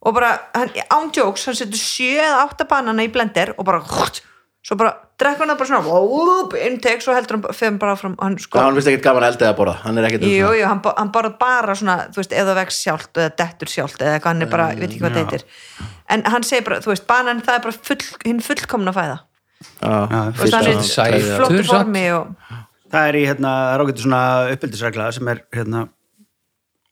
[0.05, 3.82] og bara, hann, án jokes, hann setur 7 eða 8 banana í blender og bara
[3.88, 8.15] svo bara, drekka hann það bara svona whoop, intake, svo heldur hann, fyrir bara fram
[8.22, 9.76] hann sko, hann finnst ekkert gaman að elda eða borða.
[9.84, 12.82] Hann er ekkert um jú, jú, hann, hann borða bara svona, þú veist, eða vex
[12.86, 16.26] sjálft eða dettur sjálft eða hann er bara, ég veit ekki hvað þetta heitir en
[16.30, 19.18] hann segir bara, þú veist, banan það er bara full, hinn fullkomna fæða.
[19.57, 20.38] Er
[20.86, 22.55] Sætur í flottu formi og
[22.88, 24.22] Það er í hérna, það er ágættu svona
[24.53, 25.82] uppeldisregla sem er hérna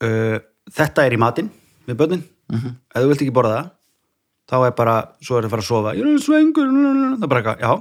[0.04, 0.38] uh,
[0.76, 1.52] þetta er í matinn
[1.86, 3.70] við börnin, ef þú vilt ekki borða það
[4.52, 5.94] þá er bara, svo er það að fara að sofa.
[5.98, 7.72] Ég er svengur, það er bara eitthvað já,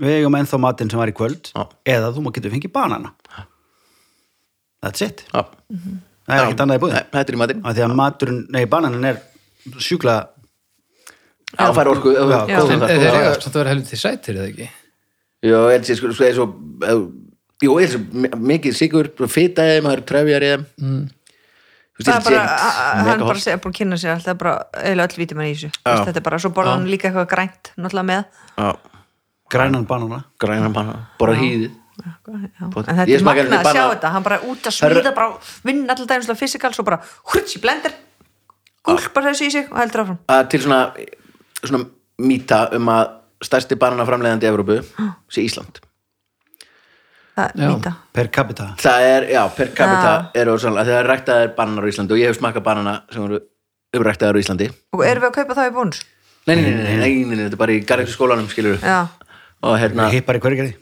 [0.00, 1.64] við eigum ennþá matinn sem var í kvöld Já.
[1.94, 3.12] eða þú má getur fengið banana.
[4.82, 5.24] That's it.
[5.30, 5.44] Já.
[6.26, 7.64] það er ekkert annað í búið Nei, þetta er í matinn.
[7.64, 9.20] Af því að maturinn, nei, bananin er
[9.78, 10.16] sjúkla
[11.52, 12.22] Já, fær orku Já.
[12.48, 14.68] það, þeir eiga samt að vera helviti sætir eða ekki?
[15.42, 17.10] Eins og sko, sko, eins og ef-
[17.62, 21.02] Jú, eins og mikið sigur fita eða maður trefjar eða mm.
[22.00, 22.46] það er bara,
[23.06, 25.70] hann bara segja, bara kynna sér alltaf bara, eiginlega öll vítum í þessu.
[25.84, 28.90] Þetta er bara, svo borða hann líka eitthvað grænt náttúrulega með
[29.52, 30.22] grænan banana.
[30.40, 31.74] Græna manna, bara hýðið.
[32.02, 34.14] En þetta er magnað að sjá þetta.
[34.14, 35.28] Hann bara út að smíða, bara
[35.66, 37.02] vinna alltaf daginn fysikal, svo bara
[37.34, 37.94] hurts í blender
[38.86, 40.18] gúlpar þessu í sig og heldur áfram.
[40.32, 40.80] Að til svona,
[41.62, 41.84] svona
[42.22, 44.78] mýta um að stærsti banana framleiðandi í Evrópu
[45.32, 45.82] sé Ísland.
[47.32, 47.66] Það Já.
[47.68, 48.68] nýta per capita.
[48.82, 52.40] Það er, já, per capita eru sannlega, þegar ræktaðir bananar á Íslandi og ég hef
[52.40, 53.40] smakað banana sem eru
[53.96, 54.68] uppræktaðir á Íslandi.
[54.92, 56.02] Og erum við að kaupa það í bónus?
[56.46, 59.06] nei, nei, nei, nei, nei, nei, nei, þetta er bara í Garrix skólanum skilur já,
[59.62, 60.78] og hérna, hippar í hverju gerði?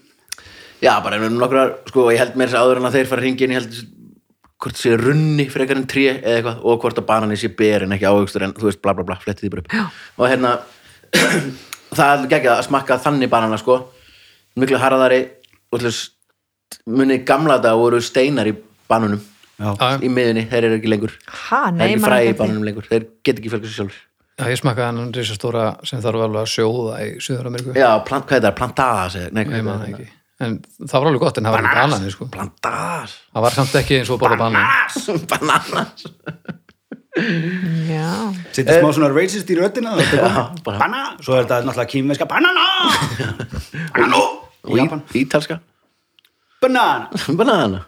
[0.80, 3.24] Já, bara um nokkrar sko, ég held mér þess að áður en að þeir fara
[3.24, 3.80] hringin ég held
[4.60, 7.84] hvort það sé runni frekar en tré eða eitthvað, og hvort að banani sé ber
[7.86, 9.74] en ekki ávöxtur en þú veist, bla bla bla, flettið því bara upp.
[9.76, 9.84] Já.
[10.16, 10.52] og hérna
[11.98, 13.78] það er ekki að smakka þannig banana sko.
[14.60, 15.20] Miklu harðari
[15.70, 18.54] og til þess munið gamla þetta voru steinar í
[18.90, 21.16] banunum já, í miðunni, þeir eru ekki lengur.
[21.28, 23.78] Ha, nei er ekki man fræði í ekki banunum lengur þeir get ekki fjölga sér
[23.82, 24.06] sjálfur
[24.40, 27.76] já, ég smakkaði hann risastóra sem þarf alveg að sjóða í Suður-Ameríku.
[27.78, 30.08] Já, plant, hvað er það, plantadas nei, Nei, hvað maður er ekki.
[30.40, 30.54] En
[30.88, 32.28] það var alveg gott en það var ekki banani sko.
[32.32, 33.16] plantadas.
[33.34, 36.06] Það var samt ekki eins og bara banani bananas
[37.90, 39.70] já, setja smá svona racist í er
[40.64, 42.66] bara- banana, svo er þetta náttúrulega kýmverska banana.
[43.94, 44.22] Banana.
[44.64, 45.60] Og ítalska.
[46.62, 47.10] Banana.
[47.40, 47.84] Banana.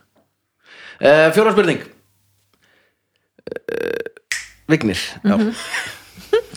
[1.00, 1.82] Uh, fjóra spurning.
[3.52, 4.10] Uh,
[4.68, 5.38] Vignir já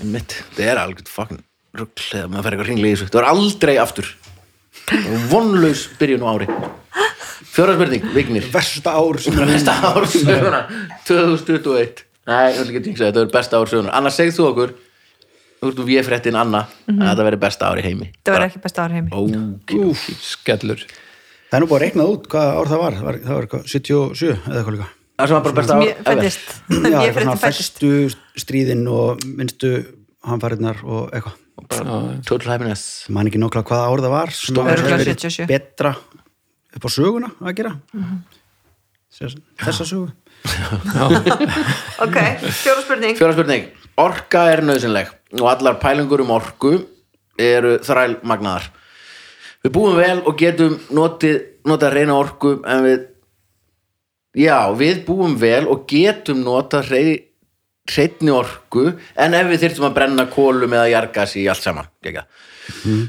[0.03, 1.43] mitt, það er alveg fucking
[1.76, 3.11] rugl eða maður fer eitthvað ringlega í þessu.
[3.11, 4.11] Það er aldrei aftur.
[5.32, 6.47] Vonlaus byrjun á ári.
[7.55, 8.47] Fjóra spurning, Vignir.
[8.51, 10.61] Versta ár sem er besta ár söguna
[11.07, 14.73] 2021 nei, þetta er besta ár söguna annars segð þú okkur
[15.61, 18.09] þú veist, við fréttin Anna að þetta verði besta ár í heimi.
[18.26, 19.09] Það var ekki besta ári heimi.
[19.15, 19.76] ok,
[20.26, 20.86] Skellur.
[21.49, 22.99] Það er nú bara reiknað út hvað ár það var.
[22.99, 25.99] Það var, það var eitthvað 77 eða eitthvað líka það sem var bara besta ég
[27.16, 27.82] fyrir þetta fættist
[28.43, 29.72] stríðin og minnstu
[30.26, 31.41] hamfarinnar og eitthvað.
[31.72, 33.05] Bara total happiness.
[33.09, 35.45] Man ekki nokkla hvaða ár það var að 77.
[35.49, 35.93] betra
[36.76, 37.72] upp á söguna að gera.
[37.95, 38.18] Mhm.
[39.16, 40.11] Þess- þessa sögu.
[42.05, 42.18] Ok,
[42.61, 43.16] fjóra spurning.
[43.18, 43.70] Fjóra spurning.
[44.01, 45.07] Orka er nöðsynleg
[45.39, 46.74] og allar pælingur um orku
[47.39, 48.68] eru þræl magnaðar.
[49.63, 53.05] Við búum vel og getum notið, notað reyna orku en við
[54.36, 57.15] já, við búum vel og getum notað rey,
[57.89, 61.89] hreinni orku en ef við þyrftum að brenna kólum eða jargas í allt saman.
[62.03, 62.25] Gekka.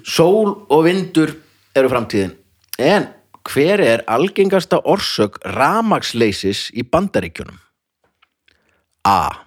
[0.05, 1.33] Sól og vindur
[1.77, 2.35] eru framtíðin.
[2.79, 3.09] En
[3.47, 7.59] hver er algengasta orsök ramagsleysis í bandaríkjunum?
[9.07, 9.47] A.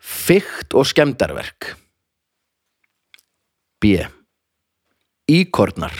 [0.00, 1.74] Fygt og skemmdarverk
[3.80, 4.00] B.
[5.28, 5.94] Íkornar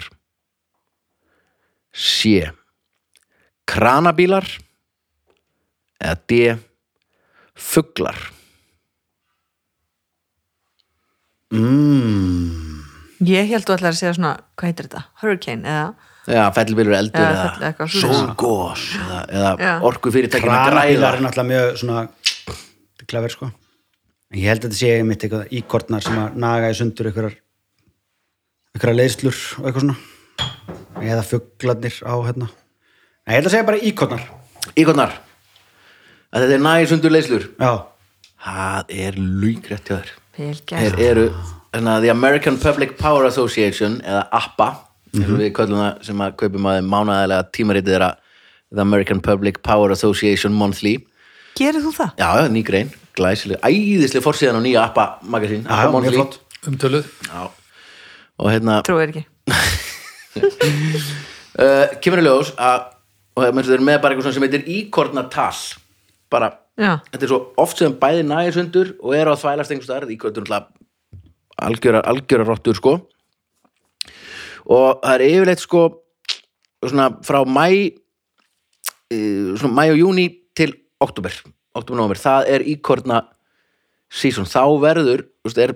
[1.95, 2.41] C.
[3.65, 4.45] Kranabílar
[6.01, 6.39] eða D.
[7.55, 8.17] Fuglar
[13.25, 15.01] ég held þú ætlar að segja svona, hvað heitir þetta?
[15.21, 15.85] Hurricane eða
[16.25, 18.21] Já, fellibílur eldur Já, eða fell- eitthvað svoleiðis.
[18.25, 19.73] sólgós eða, eða Já.
[19.89, 22.01] orku fyrirtækina Kranabílar græða er náttúrulega mjög svona
[23.05, 23.51] klaver sko
[24.33, 27.37] En ég held að þetta sé mitt eitthvað íkortnar sem að naga í sundur einhverjar
[28.75, 29.97] einhverjar leiðslur og eitthvað svona
[31.05, 34.25] eða fuglarnir á hérna Nei, ég held að segja bara íkortnar
[34.75, 35.13] Íkornar
[36.35, 37.71] að þetta er nægisundur leyslur Já,
[38.45, 39.95] Það er lúgrætt hjá
[40.35, 40.97] þér.
[41.01, 44.67] Eru svona, The American Public Power Association eða APPA
[45.15, 48.09] eins og við köllum það sem að kaupum að þeim mánæðilega tímaritið þeirra
[48.75, 50.97] The American Public Power Association Monthly.
[51.55, 52.11] Gerir þú það?
[52.19, 56.39] Já, ný grein, glæsileg, æðisleg forsíðan á nýja APPA magasín mjög flott.
[56.67, 57.07] Umtöluð.
[57.29, 57.47] Já,
[58.41, 59.23] og hérna trúið ekki.
[60.35, 62.91] Uh, kemur í ljós að
[63.35, 65.51] og þeir eru með bara eitthvað sem heitir íkornatal
[66.31, 70.15] bara, já, þetta er svo oft sem bæði nægisundur og eru að þvælast einhvers staðar
[70.15, 70.49] íkornur
[71.55, 72.95] algjörar, algjörar rottur sko.
[74.65, 75.83] Og það er yfirleitt sko
[76.85, 77.67] svona frá mæ
[79.13, 81.33] eh, svona mæ og júni til oktober,
[81.77, 83.23] oktober það er íkorna
[84.09, 84.47] season.
[84.47, 85.75] Þá verður, þú veist, er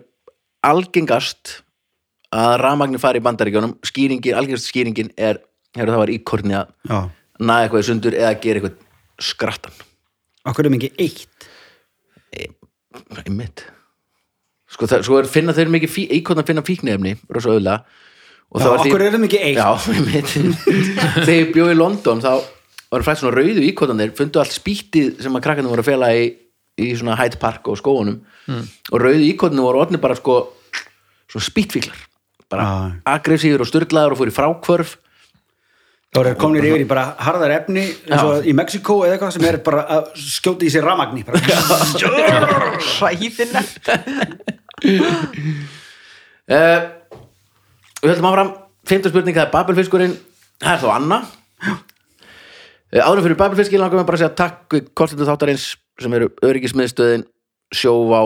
[0.65, 1.59] algengast
[2.35, 5.41] að rafmagnin fari í bandaríkjónum skýringin, algengast skýringin er
[5.77, 6.73] hefur það var íkorni að
[7.39, 8.75] naða eitthvað í sundur eða gera eitthvað
[9.19, 9.79] skrattan
[10.47, 11.49] okkur er mikið eitt?
[13.25, 13.65] Einmitt.
[14.69, 17.79] Sko, það, svo er finna þeir mikið fí, íkorna finna fíknefni, rosa auðlega
[18.49, 19.59] og Já, þá því- okkur er það mikið eitt?
[19.59, 20.31] Já, einmitt.
[21.25, 22.31] Þegar ég bjóð í London þá
[22.89, 26.23] var frækt svona rauðu íkornanir fundu allt spýttið sem að krakkarnir voru að fela í,
[26.81, 30.39] í svona Hyde Park og skóunum og rauðu íkornanir voru orðnir bara sko
[31.29, 31.99] svona spýttfíklar
[32.49, 32.77] bara Já.
[33.13, 34.95] aggressífur og styrlaður og fór í frákvörf
[36.09, 39.45] þá er kominir yfir í bara harðar efni eins og í Mexiko eða eitthvað sem
[39.49, 43.61] er bara að skjóta í sér ramagni hræðina
[46.49, 46.81] uh,
[47.99, 48.51] Við höldum áfram.
[48.87, 50.13] Fymta spurning, það er Babelfiskurinn.
[50.63, 51.17] Það er þá Anna.
[51.67, 54.55] Uh, Áður fyrir Babelfiskinn langar við bara að segja takk
[54.97, 55.65] kostendur þáttarins
[55.99, 57.25] sem eru öryggismiðstöðin
[57.75, 58.21] sjóvá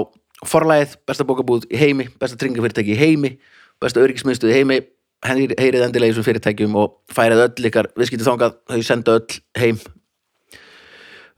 [0.47, 3.33] forlæðið, besta bókabúð í heimi besta tringafyrirtæki í heimi
[3.81, 4.77] besta öryggismiðstöð í heimi
[5.23, 9.79] heyrið endilega í þessum fyrirtækjum og færið öll ykkar viðskipti þangað, þau senda öll heim.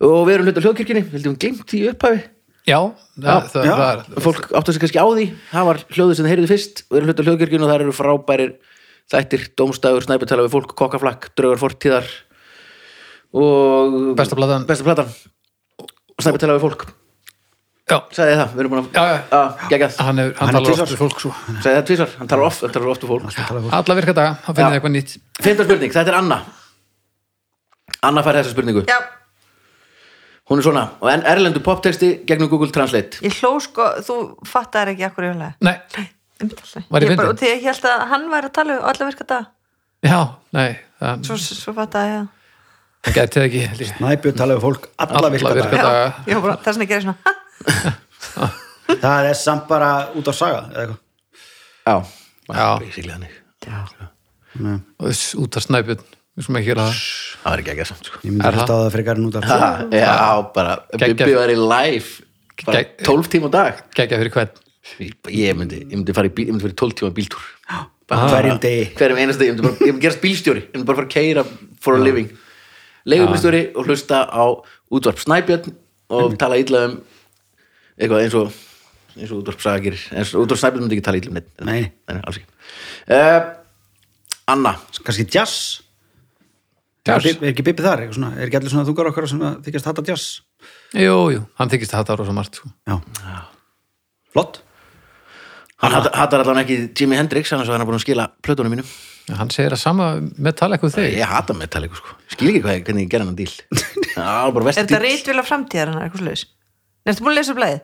[0.05, 2.23] Og við erum hluta hljóðkirkjunni, vildum glimt í upphafi.
[2.65, 2.79] Já,
[3.21, 3.73] það, það, já.
[3.77, 5.25] það er fólk áttu sig kannski á því.
[5.51, 6.81] Það var hljóðið sem þið heyrið fyrst.
[6.89, 8.55] Og eru hluta hljóðkirkjunni og það eru frábærir
[9.13, 12.09] þættir, dómstæður, snæputala við fólk kokkaflakk, draugar fortíðar
[13.37, 14.65] og besta platan.
[14.65, 15.11] platan.
[16.17, 16.87] Snæputala við fólk,
[17.85, 20.53] sagði það, við erum búin að já, já, Já, geggjað, hann, er, hann Hann er
[20.55, 20.85] talar tvisvar.
[20.85, 21.31] oft við fólk svo
[21.61, 23.35] sagði það tvisar hann talar oft, hann talar oft fólk.
[23.79, 25.13] Alla virka daga, þá finnir eitthvað nýtt.
[25.45, 26.39] Fynda spurning, þetta er Anna.
[28.09, 28.85] Anna fær þessa spurningu.
[28.89, 28.97] Já,
[30.45, 33.17] Hún er svona, og en erlendu poptexti gegnum Google Translate?
[33.25, 35.77] Ég hló sko, þú fattar ekki akkur ég hlæði Nei,
[36.93, 37.31] Var ég fyndin?
[37.31, 39.47] og ég held að hann væri að tala um alla virka dag
[40.05, 40.19] já,
[40.53, 43.15] nei það, Svo, svo fattaði ég það.
[43.15, 43.95] Gæti það ekki held ég.
[44.05, 45.65] Næpju tala við fólk alla virka daga.
[45.65, 46.05] það daga.
[46.05, 47.33] Já, ég var bara, þess vegna gerir svona
[49.05, 50.99] Það er samt bara út á saga eða eitthvað.
[51.85, 51.95] Já,
[52.55, 52.67] Já.
[55.01, 56.03] þess út snæpjörn
[56.59, 57.57] ekki gera það.
[57.59, 58.19] Ekki ekki samt sko.
[58.25, 58.67] Ég myndi Er að það?
[58.69, 59.89] stáða frekar en út af Ha, saga.
[59.95, 60.75] Já, bara.
[60.93, 62.09] Bubbi var í live
[62.65, 63.81] bara Gegg- 12 tíma á dag.
[63.95, 64.61] Gækja fyrir hvern?
[65.33, 67.45] Ég myndi, ég myndi fara í bíl, ég myndi fara í 12 tíma bíltúr.
[67.71, 68.85] Á hverjum degi.
[68.99, 71.15] Hverjum einasta, degi, ég myndi bara, ég myndi gerast bílstjóri Ég myndi bara fara að
[71.15, 71.45] keira
[71.81, 72.29] for a living.
[73.09, 74.43] Leigubílstjóri og hlusta á
[74.93, 75.73] útvarp Snæbjörn
[76.09, 76.99] og tala illa um
[77.99, 78.51] eitthvað eins og
[79.15, 81.65] eins og útvarp Saga gerir eins og útvarp Snæbjörn myndi ekki tala illa um neitt
[81.67, 81.81] Nei.
[82.09, 82.49] Nei, alls ekki
[83.15, 83.41] uh,
[84.51, 85.85] Anna Kannski jazz
[87.05, 87.25] Jazz?
[87.37, 88.01] Er ekki Bibi þar?
[88.01, 90.23] eitthvað Svona, er ekki allir svona þungar okkar sem að þykjast hata jazz?
[90.97, 92.71] Jú, jú, hann þykist að ára svo margt sko.
[92.89, 92.95] Já.
[94.33, 94.57] Flott.
[95.83, 98.89] Hann hatar, hatar allan ekki Jimi Hendrix annars var hann búin að skila plötunum mínum
[99.29, 102.61] En hann segir að sama með tala eitthvað þig Ég hata Metallica sko Skil ekki
[102.63, 103.51] hvað, hvernig ég gerði hann díl
[104.15, 106.45] Já, bara Er vesti þetta reytvila framtíðar hann eitthvað slags?
[107.05, 107.81] Ertu búin að lesa lagið?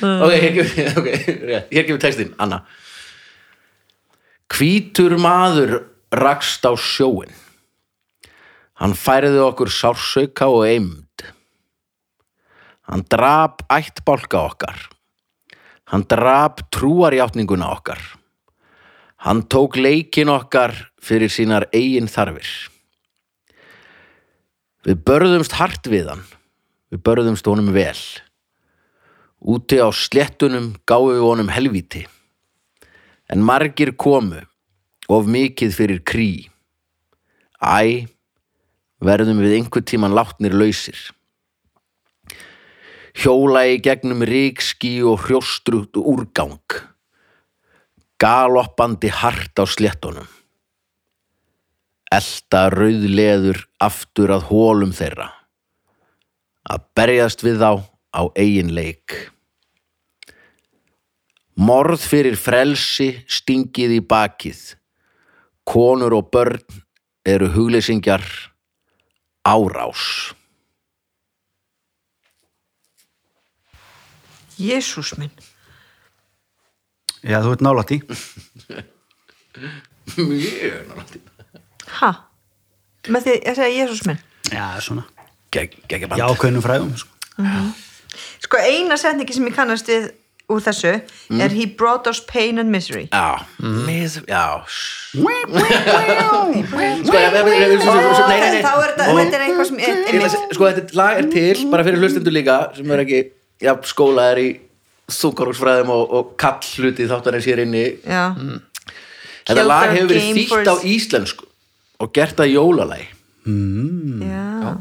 [0.00, 1.18] Ok, hér gefur okay.
[1.72, 2.62] Hér gefur textin, Anna.
[4.54, 5.74] Hvítur maður
[6.14, 7.34] rakst á sjóin
[8.80, 11.26] Hann færði okkur sársauka og eimd
[12.90, 14.78] Hann drap ættbálka okkar.
[15.90, 18.19] Hann drap trúarjátninguna okkar
[19.20, 22.48] Hann tók leikin okkar fyrir sínar eigin þarfir
[24.88, 26.26] Við börðumst hart við hann
[26.90, 27.98] Við börðumst honum vel
[29.40, 32.04] Úti á sléttunum gáum við honum helvíti.
[33.32, 34.42] En margir komu,
[35.08, 36.50] of mikið fyrir krí.
[37.56, 38.04] Æ,
[39.00, 40.98] verðum við einhver tíman látnir lausir.
[43.16, 46.60] Hjóla í gegnum ríkski og hrjóstrugt úrgang.
[48.20, 50.28] Galoppandi hart á sléttunum.
[52.12, 55.30] Elta rauðleður aftur að hólum þeirra.
[56.68, 57.70] Að berjast við þá
[58.12, 59.14] á eigin leik.
[61.56, 64.60] Morð fyrir frelsi stingið í bakið.
[65.64, 66.82] Konur og börn
[67.24, 68.26] eru hugleysingjar
[69.48, 70.34] árás.
[74.60, 75.32] Jésús minn
[77.26, 78.00] Já, þú ert nálætt í.
[80.16, 81.60] Mjög náttúrulega.
[82.00, 82.10] Ha?
[83.10, 84.18] Með því að segja Jésús minn
[84.52, 85.04] Já, svona.
[85.54, 86.92] Gekkja Já, ákveðnum fræðum.
[86.98, 87.10] Sko.
[88.44, 90.10] Sko eina setningi sem ég kannast við
[90.50, 90.92] úr þessu
[91.38, 93.46] er He brought us pain and misery Já.
[93.50, 95.98] Sko, Þá
[97.16, 98.62] já, nei, nei, nei.
[98.62, 102.02] þá er þetta, er eitthvað sem er, Ég Sko, þetta lag er til, bara fyrir
[102.02, 103.20] hlustendur líka, sem er ekki,
[103.62, 104.48] já, skólaðir í
[105.14, 107.84] þungarúsfræðum og, og kall hluti þáttarins hér inni.
[108.04, 108.24] Já,
[109.50, 111.46] Þetta lag hefur verið þýtt á íslensku
[112.00, 113.08] og gert að jólalagi.
[114.24, 114.76] já.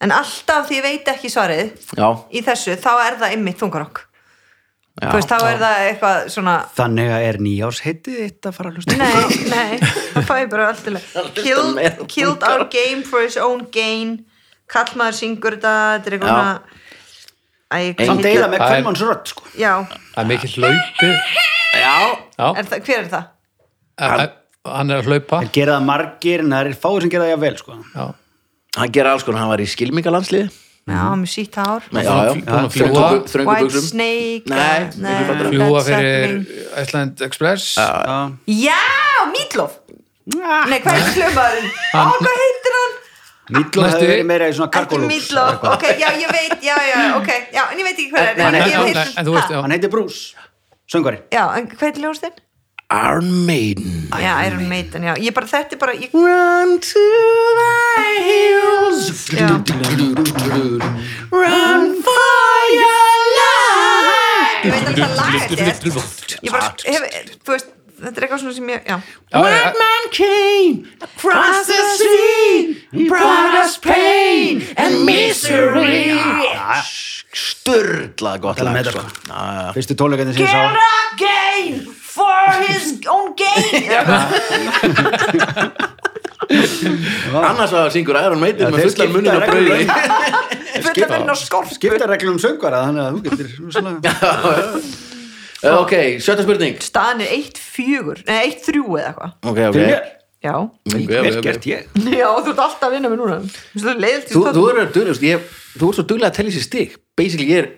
[0.00, 3.98] En alltaf því ég veit ekki svarið Já, í þessu, þá er það einmitt þungarokk.
[5.00, 5.10] Já.
[5.10, 8.70] Þú veist, þá er það eitthvað svona Þannig að er nýjárs heitið eitt að fara
[8.72, 8.96] að hlusta.
[8.96, 9.78] Nei, nei,
[10.14, 14.16] það fæði bara allt til að hlusta killed, killed our game for his own gain.
[14.70, 16.38] Kallmaður syngur þetta Þetta er eitthvað Já.
[16.40, 19.42] svona Æ, hvað Samt eila með Það er- kvöldmanns rödd, sko.
[19.58, 19.72] Já,
[20.14, 21.10] Það er mikið hlaupi
[22.58, 23.28] er það, hver er það?
[24.00, 24.32] hann,
[24.66, 27.44] hann er að hlaupa Það gera það margir, en það er fáið sem gera það
[27.44, 27.76] vel, sko.
[27.94, 28.08] Já,
[28.80, 30.50] hann gera alls konar, hann var í skilmingalandsliði.
[30.90, 31.94] Já, með sítt hár að
[33.46, 33.82] White.
[33.84, 36.32] Snake Nei, uh, fljúa fyrir.
[36.80, 38.32] Iceland Express Já.
[38.48, 38.80] Já,
[39.30, 39.76] Meatloaf
[40.30, 41.70] Nei, hvað heitir flugmaðurinn?
[41.94, 42.89] Á, hvað heitir hann?
[43.50, 45.10] Næstu- hefur verið meira í svona Ekki kargólúks.
[45.14, 49.48] Meatloaf, ok, já, ég veit, já, já, ok Já, en ég veit ekki er veist,
[49.48, 49.54] Ha?
[49.56, 49.60] já.
[49.62, 50.34] Hann heitir Bruce,
[50.90, 51.18] söngvari.
[51.32, 52.38] Já, en hvað heitir ljóðstinn?
[52.90, 57.04] Iron Maiden já, Iron Maiden, já, ég bara, þetta er bara ég, Run to
[57.60, 57.74] the
[58.26, 59.46] hills Já.
[61.30, 67.54] Run for your life ég veit alveg hvað lag þetta er ég bara, hef, þú
[67.54, 67.70] veist
[68.00, 68.96] þetta er eitthvað svona sem ég, já.
[69.34, 70.74] White man came
[71.06, 72.74] across the sea.
[72.92, 76.16] He brought us pain and misery.
[77.30, 79.02] Sturla gott Tala lag með sko.
[79.28, 79.70] já.
[79.76, 80.60] fyrstu tónleikarnir sem ég Get sá.
[80.66, 80.74] A
[81.20, 83.86] gain for his own gain.
[87.50, 89.68] Annars var syngur Iron Maiden með þeir fullan munnin á skipta brauði
[92.10, 92.32] reglum.
[92.32, 93.90] að um söngvara þannig að þú getur svona,
[95.60, 95.92] Ok,
[96.24, 96.78] sjötta spurning.
[96.80, 99.36] Staðan er 1-4, nei 1-3 eða eitthvað.
[99.50, 100.16] Ok, ok.
[100.40, 100.54] Já,
[100.88, 101.88] vel gert ég.
[102.16, 103.36] Já, þú ert alltaf að vinna með núna.
[103.74, 103.82] Þú
[104.30, 106.96] Þú, þú, er, er, ert svo duglega að tella sér stig.
[107.18, 107.70] Basically ég er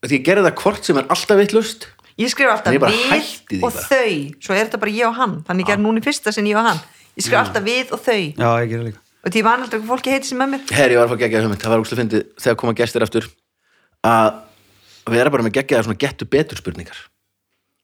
[0.00, 1.82] Því ég gerði það hvort sem er alltaf vittlust
[2.20, 3.82] ég skrif alltaf við og bara.
[3.84, 4.14] þau.
[4.40, 6.56] Svo er þetta bara ég og hann, þannig ég gerði núna í fyrsta sem ég
[6.56, 6.80] og hann.
[7.16, 8.20] Ég skrif alltaf við og þau.
[8.32, 9.02] Já, ég gerir líka.
[9.20, 10.62] Og því van aldrei hvað fólki heiti sem með mér.
[10.72, 11.60] Herri, ég var að fá geggjaða hugmynd.
[11.60, 13.28] Það var úrslega fyndið þegar koma gestir aftur
[14.08, 14.30] að
[15.12, 17.02] vera bara með geggjaða svona gettu betur spurningar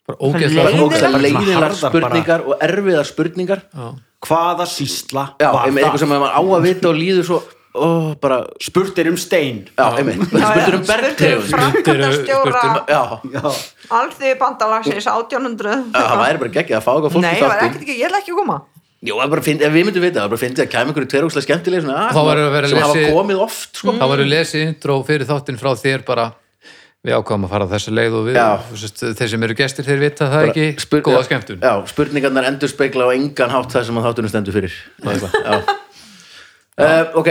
[0.07, 1.79] leiðinlegar harðar bara.
[1.81, 3.63] spurningar og erfiðar spurningar.
[3.75, 3.87] Já.
[4.27, 7.41] hvaða sísla Já, eitthvað sem maður á að vita og líður svo
[7.77, 7.89] ó,
[8.21, 9.67] bara, spurt er um stein.
[9.77, 10.23] Já, einmitt.
[10.31, 11.51] Spurtur um bergtegund.
[11.53, 13.03] Framkvæmdastjóra Já,
[13.35, 13.43] já,
[13.99, 17.29] alþjóði bandalagsins 1800 Já, það væri bara geggjað að fá eitthvað fólk í
[17.69, 18.59] ekki, ég ætla ekki að koma.
[19.07, 21.11] Er fyndi, ef við myndum vita, það er bara fyndi að kæma einhverju
[22.49, 23.93] að vera sem hafa komið oft sko.
[23.93, 26.25] þá verður lesið intro fyrir þáttinn frá þér bara
[27.05, 28.39] við ákvæmum að fara þessu leið og við
[29.19, 30.67] þeir sem eru gestir þeir vita það ekki.
[30.83, 31.61] Spur- góða skemmtun.
[31.63, 34.75] Já, spurningarnar endur spekla á engan hátt það sem að þáttunum stendur fyrir.
[36.77, 37.31] Uh, Ok.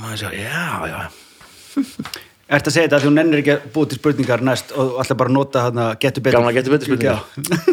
[0.00, 3.98] Maður sjá, Já, já Ertu að segja þetta að þú nennir ekki að búið til
[4.00, 7.22] spurningar næst og alltaf bara nota hana getur betur Gamla getur betur spurningar.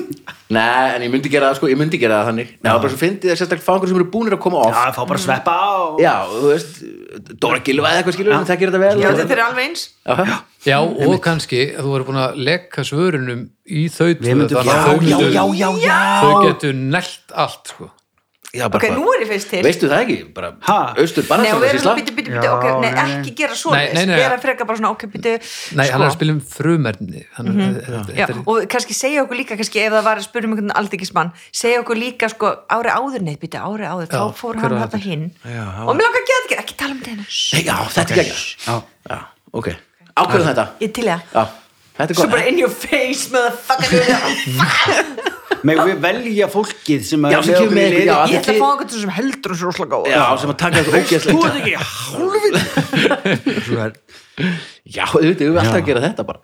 [0.56, 2.50] Nei, en ég myndi gera það sko, ég myndi gera það þannig.
[2.56, 4.64] Nei, það er bara svo fyndið að sérstaklega fá einhverjum sem eru búnir að koma
[4.66, 5.72] oft Já, fá bara að sveppa á.
[6.04, 6.82] Já, þú veist,
[7.44, 8.92] Dóra Gilva eða eitthvað skilur, en þekkir þetta vel.
[9.00, 9.86] Já, þetta er alveg eins.
[10.08, 10.36] Já,
[10.68, 10.78] já.
[11.08, 15.46] Og kannski að þú verður búin að lekka svörunum í þau Við myndum, já, já,
[15.62, 17.92] já, já, þau getur nælt allt sko.
[18.54, 19.62] Já ok, bara, nú er ég fyrst til.
[19.64, 20.18] Veistu það ekki?
[20.36, 20.78] Bara, Ha?
[21.00, 23.14] austur Nei, og við barnarsakasísla erum, byttu, byttu, byttu, Já, ok, nei, nei, nei.
[23.22, 25.34] ekki gera svo vera frekar bara svona, ok, byttu
[25.80, 27.46] nei, hann er að spila um frumerni að.
[27.48, 30.56] Já, þetta er- og kannski segja okkur líka kannski ef það var að spyrja um
[30.58, 34.60] einhvern aldekismann segja okkur líka sko ári áður neitt byttu ári áður, Já, þá fór
[34.60, 35.00] hann þetta?
[35.08, 35.32] hinn.
[35.46, 37.16] Og mér langar að gera þetta, ekki tala um þetta
[37.56, 38.16] Nei, Já, þetta
[38.68, 39.20] Já, Já,
[39.54, 39.68] ok.
[40.18, 40.68] Ákveðum þetta.
[40.82, 41.61] Ég til þetta er
[42.18, 44.02] svo bara in your face motherfucker
[45.68, 48.68] Meg við velja fólkið sem að Já, sem kemur með ykkur, ég ætla að fá
[48.72, 51.74] einhvern sem heldur þessu rosalega góð Já, sem að taka eitthvað Þú ógeðslegt er ekki
[53.86, 53.92] er
[54.92, 56.40] Já, auðvitað, við erum alltaf að gera þetta bara.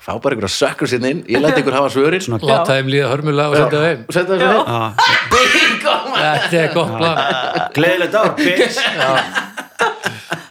[0.00, 1.20] Fá bara einhverja sökkur sinni inn.
[1.30, 2.22] Ég læti ykkur hafa svörin.
[2.24, 4.48] Svona láta þeim líða hörmulega og setja þeim Og svo Já,
[5.34, 9.54] Bingo, þetta er gott Gleðilegt ár, bitch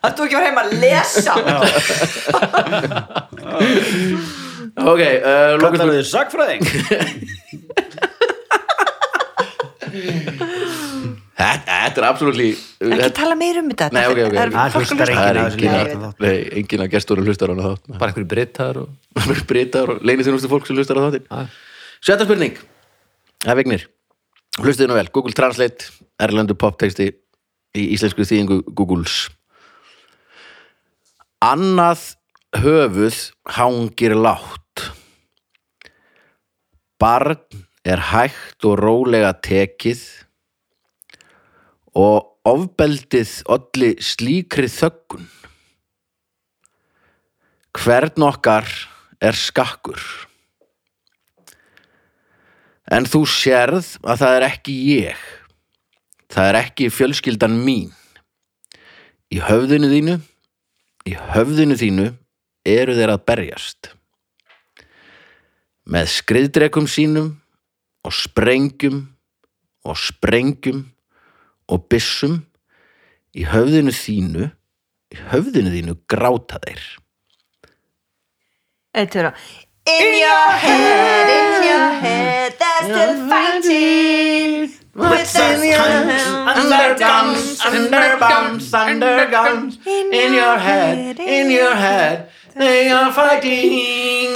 [0.05, 1.33] það þú ekki var heima að lesa.
[4.75, 6.63] Ok, uh, Kallar þið sagfræðing
[11.35, 13.87] Þetta þetta er absolutt ekki tala meir um þetta.
[13.95, 14.35] Nei, ok, ok.
[14.35, 15.75] Það að hlustar enginn á þessu engin líka.
[15.75, 17.83] Nei, að Nei, engin að gestur hlustar á þátt.
[17.91, 21.39] Bara einhverju brittar og Bara breytar og leynir þjónustu fólk sem hlustar á þáttin Já.
[22.05, 22.59] Sjötta spurning.
[23.45, 23.87] Það er Vignir
[24.59, 25.91] Hlustuðu nú vel, Google Translate
[26.23, 27.09] Erlendu poptexti
[27.75, 29.25] í íslensku þýðingu Googles
[31.45, 32.15] Annað
[32.57, 33.17] höfuð
[33.53, 34.81] hangir látt
[36.97, 37.37] Barn
[37.85, 40.01] er hægt og rólega tekið
[42.01, 45.29] og ofbeldið olli slíkri þöggun.
[47.77, 48.65] Hvern okkar
[49.21, 50.01] er skakkur?
[52.89, 55.25] En þú sérð að það er ekki ég.
[56.33, 57.91] Það er ekki fjölskyldan mín.
[59.29, 60.23] Í höfðinu þínu
[61.05, 62.05] í höfðinu þínu
[62.65, 63.91] eru þeir að berjast.
[65.85, 67.29] Með skriðdrekum sínum
[68.05, 69.03] og sprengjum
[69.85, 70.81] og sprengjum
[71.69, 72.39] og byssum
[73.37, 74.47] í höfðinu þínu
[75.13, 76.81] í höfðinu þínu gráta þeir.
[78.95, 79.37] Eitt, tveir og-
[79.85, 85.59] In your head, in your head They're still fighting With their
[86.47, 94.31] under guns, under bombs, under guns in your head, in your head they are fighting.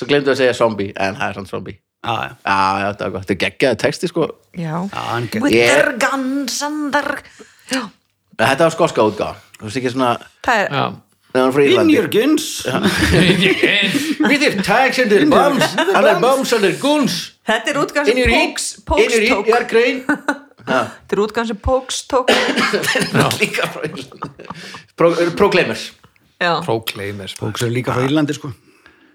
[0.00, 1.76] Svo glemdu að segja zombie en það er svona zombie.
[2.00, 4.30] Já, já, Já, já, þetta er gott, þetta er geggjaði texti sko.
[4.56, 4.74] Já.
[5.36, 7.20] With their guns and their
[7.70, 7.82] Já,
[8.40, 10.14] Þetta var skoska útgáð Þú veist ekki svona
[10.46, 10.70] það er
[11.34, 11.92] er In Írlandi.
[11.98, 12.46] your guns.
[14.20, 15.64] Við þér tags and their bombs.
[15.78, 17.18] and their bombs and their guns.
[17.46, 19.46] Þetta er útgáðan In sem your Pokes heat, in Pokes your heat, tók.
[19.46, 20.02] you are green
[20.70, 22.32] Þetta er útgáðan sem Pokes tók.
[23.42, 24.50] Líka frá Írlandi.
[24.96, 25.86] Pro, Proclaimers.
[26.66, 27.34] Proclaimers.
[27.38, 28.50] Póks er líka frá Írlandi sko.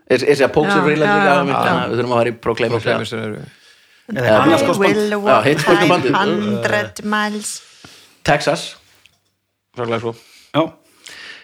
[0.09, 1.53] Er er Pokes Já, er frá Írlandi?
[1.55, 2.89] að Við þurfum að fara í Proclaimers
[4.05, 6.11] I annars kostband will Já, walk hitt skottu bandið.
[6.13, 7.53] 500 miles.
[8.25, 8.65] Texas.
[9.75, 10.11] Svolítið svo.
[10.53, 10.61] Já,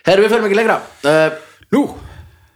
[0.07, 0.77] Herru, við förum ekki lengra.
[1.05, 1.39] Uh,
[1.75, 1.81] nú.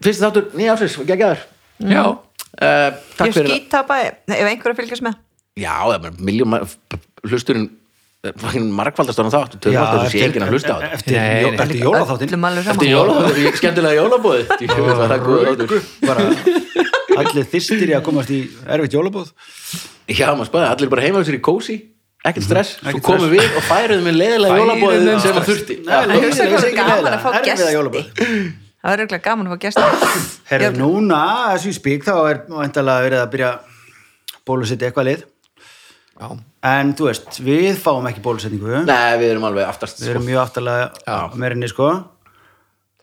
[0.06, 1.42] Fyrsti þáttur, nýja ásins, geggjaður.
[1.86, 5.18] Já, uh, Takk Ég fyrir skýta bæði, ef einhver að fylgjast með.
[5.60, 6.56] Já, það er miljón
[7.26, 7.68] hlusturinn
[8.74, 10.98] margfaldast á hann þátt alltaf þessu sé enginn að hlusta á þetta.
[10.98, 11.60] Eftir, Nei, nei.
[11.62, 12.30] eftir jólaþáttinn.
[12.32, 12.94] Öllum alveg Eftir saman.
[12.96, 15.84] jólaþáttur, skemmtilega jólabóðið Það er það góð þáttur.
[16.10, 16.24] bara
[17.22, 19.30] allir þyrstir í að komast í erfitt jólabóð
[20.10, 21.78] Já, maður spæði, allir bara heima á sér í kósi
[22.26, 23.34] Ekkert stress, svo komum stress.
[23.36, 25.50] við og færuðum við leiðilega jólabóðið við sem að stress.
[25.50, 26.00] þurfti Nei, Já.
[26.10, 27.30] nei, Ég hugsa ég hvað sé ekki gaman að fá
[27.76, 28.08] jólabóð.
[28.86, 29.86] Það verður eitthvað gaman að fá gæsta
[30.50, 31.22] Herru, núna,
[31.54, 33.52] þessu ég spík, þá er vantalega verið að byrja
[34.46, 35.24] bólusetja eitthvað lið
[36.16, 36.28] já,
[36.72, 40.12] en þú veist, við fáum ekki bólusetningu við Nei, við erum alveg aftast sko.
[40.14, 41.90] erum mjög aftalega meirinni sko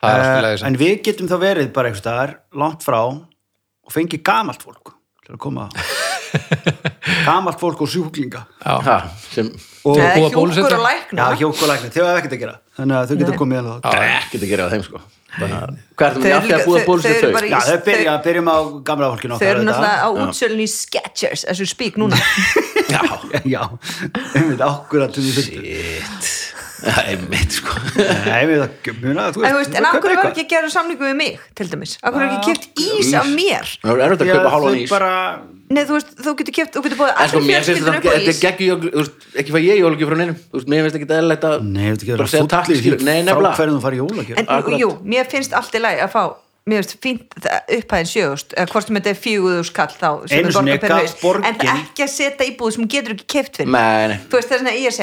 [0.03, 4.63] það leiðis en við getum þá verið bara einhvers staðar langt frá og fengið gamalt
[4.63, 5.69] fólk til að koma
[7.25, 8.43] gamalt fólk og sjúklinga.
[8.63, 8.97] Ha,
[9.33, 9.49] sem
[9.83, 9.97] og
[10.33, 10.77] bólusetja?
[10.77, 11.25] og lækna.
[11.33, 12.55] Já, hjók og læknir, þau hafa ekkert að gera.
[12.77, 14.85] Þannig að þau geta komið inn á það það er ekkert að gera á þeim
[14.87, 15.01] sko.
[15.33, 19.07] Hvað er það alltaf að búa þau- bólusett þau já, þau byrja, byrjum á gamla
[19.13, 20.21] fólkinu Þau eru náttúrulega á Já.
[20.27, 22.19] útsölun í Skechers as we speak núna.
[22.93, 23.01] Já,
[23.49, 23.61] já,
[24.35, 26.31] einmitt ákvörða til því fyrstu shit.
[26.83, 27.77] Einmitt sko.
[28.27, 30.27] Nei, við það, muna, þú En, þú veist, en var eitthvað.
[30.33, 31.93] ekki að gera samningu við mig til dæmis?
[32.03, 33.71] Hverju var ekki keft ís af mér?
[33.81, 34.91] Það er erfitt að kaupa hálfan ís.
[34.91, 35.11] bara,
[35.73, 37.89] Nei, þú veist, þú getur keft, þú getur búið En sko, allir mér finnst þetta
[37.89, 40.37] upp á þetta er jól- þú veist, ekki fæ ég jólugjöf frá neinum.
[40.37, 43.83] Þú veist, mér finnst ekki eðlilegt að Nei, segja takk skilur Nei, Frá hverjum þú
[43.87, 44.79] farið jólagjöf En Akkurat.
[44.79, 46.23] jú, mér finnst allt í lagi að fá
[46.63, 50.47] Mér finnst fínt upphæðin sjögust eða hvort sem þetta er fjöguðu skall þá sem Einu
[50.47, 53.67] er borgað per gaf borgin- En ekki að setja íbúð sem getur ekki keft fyrir.
[53.67, 54.19] Nei, nei.
[54.29, 54.93] Þú veist, það er svona ég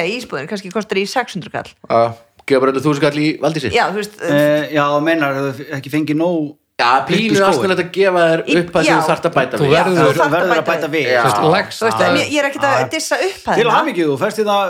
[6.81, 8.41] að segja ísbúðin kannski kostar í 600 kall Já, upp pínu aðstæðilegt að gefa þér
[8.61, 9.71] upp að þú þarft að bæta Þú við.
[9.71, 11.05] Já, verður- þú verður að að bæta við.
[11.11, 11.21] Já.
[11.21, 14.17] Þú veist, lægst Þú veist, en ég, er ekkert að dissa Til upphæðina hamingju, þú
[14.21, 14.65] færst í það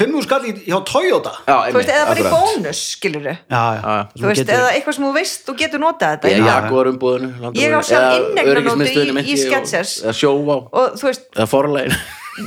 [0.00, 1.32] fimm úr skall í- hjá Toyota.
[1.46, 3.60] Já, Þú veist, eða bara í bónus, skilur Já, Já.
[3.82, 6.26] já Þú veist, eða eitthvað sem þú veist, þú getur notað þetta.
[6.28, 6.54] Ég er Já.
[6.62, 9.92] Jaguar umbúðinu Ég á sjálf inneignarnótu í- í Skechers.
[10.06, 11.96] Eða sjóvá og þú veist, Eða forlegin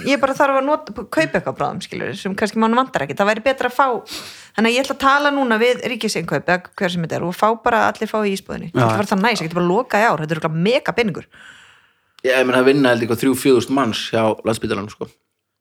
[0.05, 3.29] ég bara þarf að nota, kaupa eitthvað bráðum, skilur sem kannski mánu vantar ekki, það
[3.31, 3.87] væri betra að fá
[4.55, 7.35] þannig að ég ætla að tala núna við ríkisinkaup eða hver sem þetta er og
[7.37, 8.71] fá bara allir fá í ísbúðinni.
[8.71, 8.79] Já.
[8.81, 11.29] þetta var það næs, ég geti bara loka í ár þetta er örugglega mega penningur
[12.25, 15.05] Ég menn að vinna held eitthvað þrjú fjöðust manns hjá landsbytalanum sko.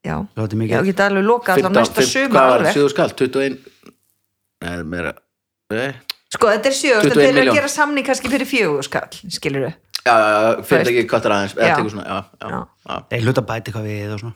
[0.04, 2.74] Já, Það já, geti alveg loka alltaf 15, næsta 15, sumar Hvað var alveg.
[2.76, 3.12] sjöðu skall?
[3.20, 3.58] 21
[4.64, 5.12] Nei, meira
[5.72, 5.88] Nei
[6.35, 7.53] sko, þetta er sjögust, 21 þeir eru milljón.
[7.55, 9.74] að gera samning kannski fyrir fjögur skall, skilur við
[10.05, 11.55] Já, já, fyrir ekki kvartar aðeins.
[11.57, 12.59] Eða tekur svona, já, já, Já.
[12.91, 12.97] já.
[13.11, 14.35] Nei, hlut að bæta eitthvað við og svona.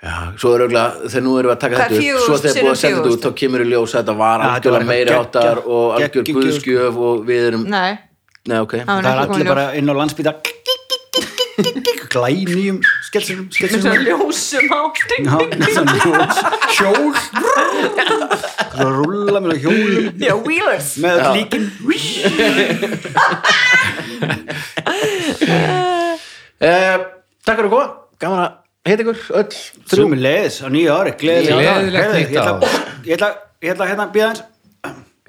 [0.00, 2.62] Já, svo er auðvitað, þegar nú erum við að taka er þetta upp, svo þegar
[2.64, 5.12] búið að senda þetta út, þá kemur í ljós að þetta var þetta algjörlega meiri
[5.18, 7.90] áttar og algjör guðskjöf og við erum, nei,
[8.48, 10.79] nei, ok, það er allir bara inn á landsbytar glænýjum sketsum
[13.60, 14.80] með svona ljósum á.
[16.76, 17.12] Hjól.
[18.70, 19.66] Svo rúlla með
[20.46, 20.88] wheelers.
[21.02, 21.64] Með öll líkin.
[26.60, 26.96] Uh,
[27.40, 27.84] Takk fyrir að koma,
[28.20, 28.50] gaman að
[28.90, 29.54] heita ykkur öll
[29.88, 32.66] Sumi leiðis á nýja ári Gleðilegt nýtt ár.
[33.06, 33.30] Ég ætla
[33.64, 34.42] ég ætla hérna að býða hans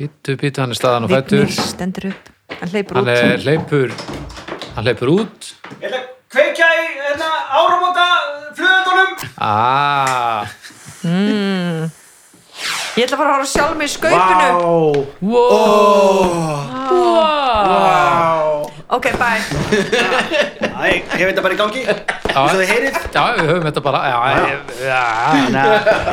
[0.01, 4.03] Býtu, býtu, hann er staðan og fættur Vignir stendur upp, hann hleypur út.
[4.75, 5.51] Hann hleypur út
[6.31, 7.29] kveikja í hérna,
[7.59, 8.05] áramóta
[8.55, 9.11] flugöldunum
[9.41, 10.45] Ah,
[12.95, 14.49] ég ætla að fara að horfa sjálf með skaupinu.
[16.91, 18.69] Wow.
[18.97, 19.41] ok, bye.
[20.61, 21.81] Æ, ég veit það bara í gangi.
[21.87, 21.95] Já.
[22.35, 22.93] Svo þið heyrið.
[23.15, 23.99] Já, við höfum þetta bara.
[24.11, 24.37] Já, já,
[24.85, 25.03] já.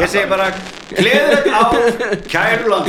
[0.01, 0.47] Ég segi bara
[0.95, 1.63] Gleðilegt á
[2.33, 2.89] Kæruland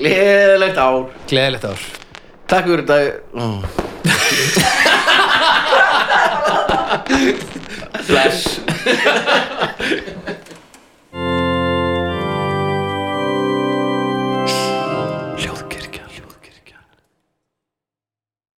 [0.00, 1.02] Gleðilegt ár.
[1.28, 1.80] Gleðilegt ár.
[2.48, 2.98] Takk fyrir þetta
[8.06, 8.60] Flash.